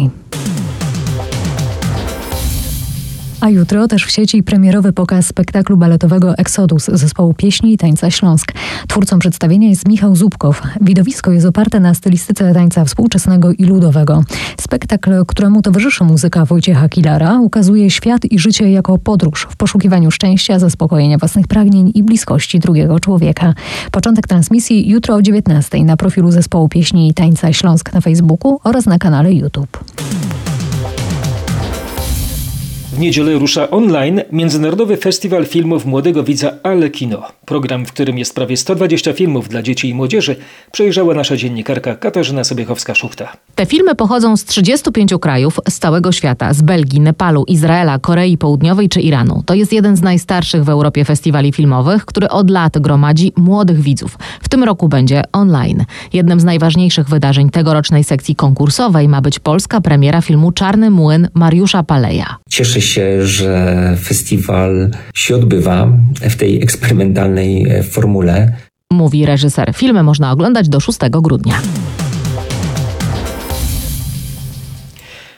A 3.44 3.50
jutro 3.50 3.88
też 3.88 4.04
w 4.04 4.10
sieci 4.10 4.42
premierowy 4.42 4.92
pokaz 4.92 5.26
spektaklu 5.26 5.76
baletowego 5.76 6.38
Exodus 6.38 6.84
zespołu 6.84 7.34
pieśni 7.34 7.72
i 7.72 7.78
tańca 7.78 8.10
Śląsk. 8.10 8.52
Twórcą 8.88 9.18
przedstawienia 9.18 9.68
jest 9.68 9.88
Michał 9.88 10.16
Zubkow. 10.16 10.62
Widowisko 10.80 11.32
jest 11.32 11.46
oparte 11.46 11.80
na 11.80 11.94
stylistyce 11.94 12.54
tańca 12.54 12.84
współczesnego 12.84 13.52
i 13.52 13.64
ludowego. 13.64 14.24
Spektakl, 14.60 15.24
któremu 15.26 15.62
towarzyszy 15.62 16.04
muzyka 16.04 16.44
Wojciecha 16.44 16.88
Kilara, 16.88 17.40
ukazuje 17.40 17.90
świat 17.90 18.24
i 18.24 18.38
życie 18.38 18.70
jako 18.70 18.98
podróż 18.98 19.46
w 19.50 19.56
poszukiwaniu 19.56 20.10
szczęścia, 20.10 20.58
zaspokojenia 20.58 21.18
własnych 21.18 21.46
pragnień 21.46 21.92
i 21.94 22.02
bliskości 22.02 22.58
drugiego 22.58 23.00
człowieka. 23.00 23.54
Początek 23.90 24.26
transmisji 24.26 24.88
jutro 24.88 25.14
o 25.14 25.22
19 25.22 25.84
na 25.84 25.96
profilu 25.96 26.30
zespołu 26.30 26.68
pieśni 26.68 27.08
i 27.08 27.14
tańca 27.14 27.52
Śląsk 27.52 27.92
na 27.92 28.00
Facebooku 28.00 28.60
oraz 28.64 28.86
na 28.86 28.98
kanale 28.98 29.32
YouTube. 29.32 29.84
W 32.94 32.98
niedzielę 32.98 33.32
rusza 33.32 33.70
online 33.70 34.20
Międzynarodowy 34.32 34.96
Festiwal 34.96 35.46
Filmów 35.46 35.86
Młodego 35.86 36.24
Widza 36.24 36.52
Ale 36.62 36.90
Kino. 36.90 37.22
Program, 37.44 37.86
w 37.86 37.92
którym 37.92 38.18
jest 38.18 38.34
prawie 38.34 38.56
120 38.56 39.12
filmów 39.12 39.48
dla 39.48 39.62
dzieci 39.62 39.88
i 39.88 39.94
młodzieży, 39.94 40.36
przejrzała 40.72 41.14
nasza 41.14 41.36
dziennikarka 41.36 41.94
Katarzyna 41.94 42.42
Sobiechowska-Szuchta. 42.42 43.26
Te 43.54 43.66
filmy 43.66 43.94
pochodzą 43.94 44.36
z 44.36 44.44
35 44.44 45.14
krajów 45.20 45.60
z 45.68 45.78
całego 45.78 46.12
świata, 46.12 46.54
z 46.54 46.62
Belgii, 46.62 47.00
Nepalu, 47.00 47.44
Izraela, 47.48 47.98
Korei 47.98 48.38
Południowej 48.38 48.88
czy 48.88 49.00
Iranu. 49.00 49.42
To 49.46 49.54
jest 49.54 49.72
jeden 49.72 49.96
z 49.96 50.02
najstarszych 50.02 50.64
w 50.64 50.68
Europie 50.68 51.04
festiwali 51.04 51.52
filmowych, 51.52 52.04
który 52.04 52.28
od 52.28 52.50
lat 52.50 52.78
gromadzi 52.78 53.32
młodych 53.36 53.80
widzów. 53.80 54.18
W 54.42 54.48
tym 54.48 54.64
roku 54.64 54.88
będzie 54.88 55.22
online. 55.32 55.84
Jednym 56.12 56.40
z 56.40 56.44
najważniejszych 56.44 57.08
wydarzeń 57.08 57.50
tegorocznej 57.50 58.04
sekcji 58.04 58.36
konkursowej 58.36 59.08
ma 59.08 59.20
być 59.20 59.38
polska 59.38 59.80
premiera 59.80 60.20
filmu 60.20 60.52
Czarny 60.52 60.90
Młyn 60.90 61.28
Mariusza 61.34 61.82
Paleja. 61.82 62.36
Cieszę 62.50 62.83
się, 62.84 63.26
że 63.26 63.96
festiwal 64.00 64.90
się 65.14 65.36
odbywa 65.36 65.88
w 66.20 66.36
tej 66.36 66.62
eksperymentalnej 66.62 67.68
e, 67.68 67.82
formule. 67.82 68.52
Mówi 68.92 69.26
reżyser. 69.26 69.72
Filmy 69.74 70.02
można 70.02 70.32
oglądać 70.32 70.68
do 70.68 70.80
6 70.80 70.98
grudnia. 71.10 71.60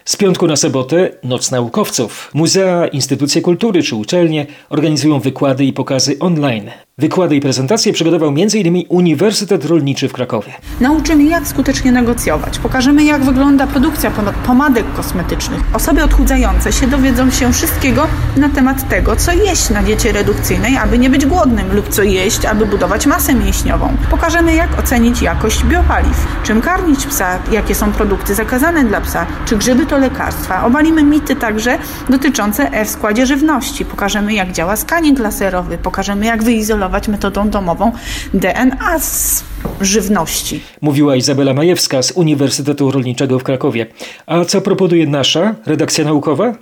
Z 0.06 0.16
piątku 0.16 0.46
na 0.46 0.56
sobotę 0.56 1.10
Noc 1.24 1.50
Naukowców. 1.50 2.30
Muzea, 2.34 2.86
instytucje 2.86 3.42
kultury 3.42 3.82
czy 3.82 3.96
uczelnie 3.96 4.46
organizują 4.68 5.20
wykłady 5.20 5.64
i 5.64 5.72
pokazy 5.72 6.18
online. 6.20 6.70
Wykłady 6.98 7.36
i 7.36 7.40
prezentacje 7.40 7.92
przygotował 7.92 8.28
m.in. 8.28 8.84
Uniwersytet 8.88 9.64
Rolniczy 9.64 10.08
w 10.08 10.12
Krakowie. 10.12 10.52
Nauczymy, 10.80 11.24
jak 11.24 11.48
skutecznie 11.48 11.92
negocjować. 11.92 12.58
Pokażemy, 12.58 13.04
jak 13.04 13.24
wygląda 13.24 13.66
produkcja 13.66 14.12
pomadek 14.46 14.84
kosmetycznych. 14.96 15.60
Osoby 15.74 16.04
odchudzające 16.04 16.72
się 16.72 16.86
dowiedzą 16.86 17.30
się 17.30 17.52
wszystkiego 17.52 18.06
na 18.36 18.48
temat 18.48 18.88
tego, 18.88 19.16
co 19.16 19.32
jeść 19.32 19.70
na 19.70 19.82
diecie 19.82 20.12
redukcyjnej, 20.12 20.76
aby 20.76 20.98
nie 20.98 21.10
być 21.10 21.26
głodnym, 21.26 21.74
lub 21.76 21.88
co 21.88 22.02
jeść, 22.02 22.44
aby 22.44 22.66
budować 22.66 23.06
masę 23.06 23.34
mięśniową. 23.34 23.96
Pokażemy, 24.10 24.54
jak 24.54 24.78
ocenić 24.78 25.22
jakość 25.22 25.64
biopaliw. 25.64 26.26
Czym 26.44 26.60
karmić 26.60 27.06
psa, 27.06 27.38
jakie 27.52 27.74
są 27.74 27.92
produkty 27.92 28.34
zakazane 28.34 28.84
dla 28.84 29.00
psa, 29.00 29.26
czy 29.46 29.56
grzyby 29.56 29.86
to 29.86 29.95
lekarstwa. 29.98 30.64
Obalimy 30.64 31.02
mity 31.02 31.36
także 31.36 31.78
dotyczące 32.08 32.70
E 32.72 32.84
w 32.84 32.88
składzie 32.88 33.26
żywności. 33.26 33.84
Pokażemy, 33.84 34.34
jak 34.34 34.52
działa 34.52 34.76
skaning 34.76 35.18
laserowy. 35.18 35.78
Pokażemy, 35.78 36.26
jak 36.26 36.42
wyizolować 36.42 37.08
metodą 37.08 37.50
domową 37.50 37.92
DNA 38.34 38.98
z 38.98 39.44
żywności. 39.80 40.60
Mówiła 40.80 41.16
Izabela 41.16 41.54
Majewska 41.54 42.02
z 42.02 42.12
Uniwersytetu 42.12 42.90
Rolniczego 42.90 43.38
w 43.38 43.42
Krakowie. 43.42 43.86
A 44.26 44.44
co 44.44 44.60
proponuje 44.60 45.06
nasza 45.06 45.54
redakcja 45.66 46.04
naukowa? 46.04 46.52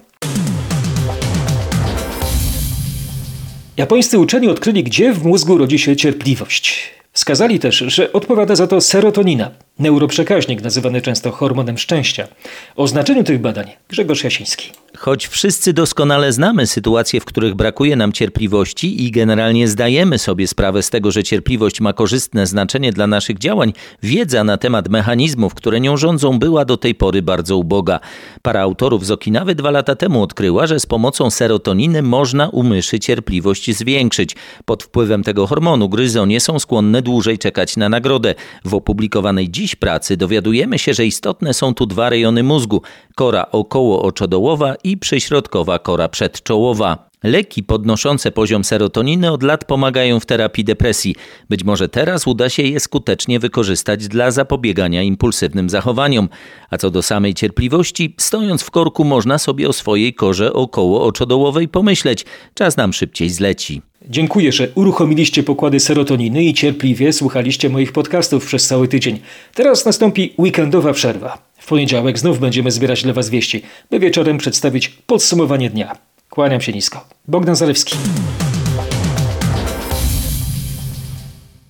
Japońscy 3.77 4.19
uczeni 4.19 4.49
odkryli, 4.49 4.85
gdzie 4.85 5.13
w 5.13 5.25
mózgu 5.25 5.59
rodzi 5.59 5.79
się 5.79 5.97
cierpliwość. 5.97 6.95
Wskazali 7.17 7.59
też, 7.59 7.77
że 7.77 8.13
odpowiada 8.13 8.57
za 8.57 8.67
to 8.67 8.81
serotonina, 8.81 9.51
neuroprzekaźnik 9.79 10.63
nazywany 10.63 11.03
często 11.03 11.31
hormonem 11.31 11.79
szczęścia. 11.79 12.29
O 12.77 12.89
znaczeniu 12.89 13.25
tych 13.25 13.41
badań 13.41 13.71
Grzegorz 13.89 14.25
Jasiński. 14.25 14.71
Choć 14.99 15.27
wszyscy 15.27 15.73
doskonale 15.73 16.33
znamy 16.33 16.67
sytuacje, 16.67 17.21
w 17.21 17.25
których 17.25 17.55
brakuje 17.55 17.97
nam 17.97 18.13
cierpliwości 18.13 19.05
i 19.05 19.11
generalnie 19.11 19.69
zdajemy 19.69 20.19
sobie 20.19 20.47
sprawę 20.47 20.83
z 20.83 20.91
tego, 20.91 21.11
że 21.11 21.23
cierpliwość 21.23 21.81
ma 21.81 21.93
korzystne 21.93 22.47
znaczenie 22.47 22.93
dla 22.93 23.07
naszych 23.07 23.39
działań, 23.39 23.73
wiedza 24.03 24.45
na 24.45 24.57
temat 24.57 24.89
mechanizmów, 24.89 25.55
które 25.55 25.81
nią 25.81 25.97
rządzą, 25.97 26.39
była 26.39 26.65
do 26.65 26.77
tej 26.77 26.95
pory 26.95 27.23
bardzo 27.23 27.57
uboga. 27.57 28.01
Para 28.43 28.61
autorów 28.61 29.07
z 29.07 29.11
Okinawy 29.11 29.55
dwa 29.55 29.71
lata 29.71 29.97
temu 29.97 30.23
odkryła, 30.23 30.67
że 30.67 30.81
z 30.81 30.87
pomocą 30.87 31.31
serotoniny 31.31 32.03
można 32.03 32.49
u 32.49 32.63
myszy 32.63 33.01
cierpliwość 33.01 33.77
zwiększyć. 33.77 34.37
Pod 34.65 34.83
wpływem 34.83 35.23
tego 35.23 35.47
hormonu 35.47 35.89
gryzonie 35.89 36.41
są 36.41 36.59
skłonne 36.59 37.03
dłużej 37.05 37.39
czekać 37.39 37.77
na 37.77 37.89
nagrodę. 37.89 38.35
W 38.65 38.75
opublikowanej 38.75 39.51
dziś 39.51 39.75
pracy 39.75 40.17
dowiadujemy 40.17 40.79
się, 40.79 40.95
że 40.95 41.07
istotne 41.07 41.55
są 41.55 41.75
tu 41.75 41.87
dwa 41.87 42.11
rejony 42.11 42.43
mózgu: 42.43 42.83
kora 43.15 43.47
okołooczodołowa 43.51 44.75
i 44.85 44.97
przyśrodkowa 44.97 45.79
kora 45.79 46.09
przedczołowa. 46.09 47.14
Leki 47.25 47.63
podnoszące 47.63 48.31
poziom 48.31 48.65
serotoniny 48.65 49.33
od 49.33 49.43
lat 49.43 49.65
pomagają 49.65 50.21
w 50.21 50.27
terapii 50.27 50.65
depresji. 50.65 51.15
Być 51.51 51.65
może 51.65 51.89
teraz 51.89 52.27
uda 52.27 52.49
się 52.49 52.63
je 52.63 52.81
skutecznie 52.81 53.39
wykorzystać 53.39 54.09
dla 54.09 54.31
zapobiegania 54.31 55.03
impulsywnym 55.03 55.71
zachowaniom. 55.71 56.29
A 56.71 56.79
co 56.79 56.91
do 56.91 57.03
samej 57.03 57.35
cierpliwości, 57.35 58.15
stojąc 58.19 58.63
w 58.63 58.71
korku 58.71 59.05
można 59.05 59.39
sobie 59.39 59.69
o 59.69 59.73
swojej 59.73 60.15
korze 60.15 60.53
około 60.53 61.05
oczodołowej 61.05 61.69
pomyśleć. 61.69 62.25
Czas 62.55 62.77
nam 62.77 62.93
szybciej 62.93 63.31
zleci. 63.31 63.83
Dziękuję, 64.09 64.53
że 64.53 64.69
uruchomiliście 64.75 65.43
pokłady 65.43 65.81
serotoniny 65.81 66.45
i 66.45 66.55
cierpliwie 66.55 67.13
słuchaliście 67.13 67.71
moich 67.71 67.93
podcastów 67.93 68.47
przez 68.47 68.67
cały 68.67 68.89
tydzień. 68.89 69.19
Teraz 69.55 69.85
nastąpi 69.85 70.35
weekendowa 70.39 70.93
przerwa. 70.93 71.39
W 71.59 71.67
poniedziałek 71.67 72.19
znów 72.19 72.41
będziemy 72.41 72.71
zbierać 72.71 73.03
dla 73.03 73.13
Was 73.13 73.31
wieści, 73.31 73.63
by 73.91 73.99
wieczorem 73.99 74.39
przedstawić 74.39 74.89
podsumowanie 74.89 75.71
dnia. 75.71 76.14
Kłaniam 76.35 76.61
się 76.61 76.73
nisko. 76.73 77.05
Bogdan 77.29 77.57
Zalewski. 77.57 77.97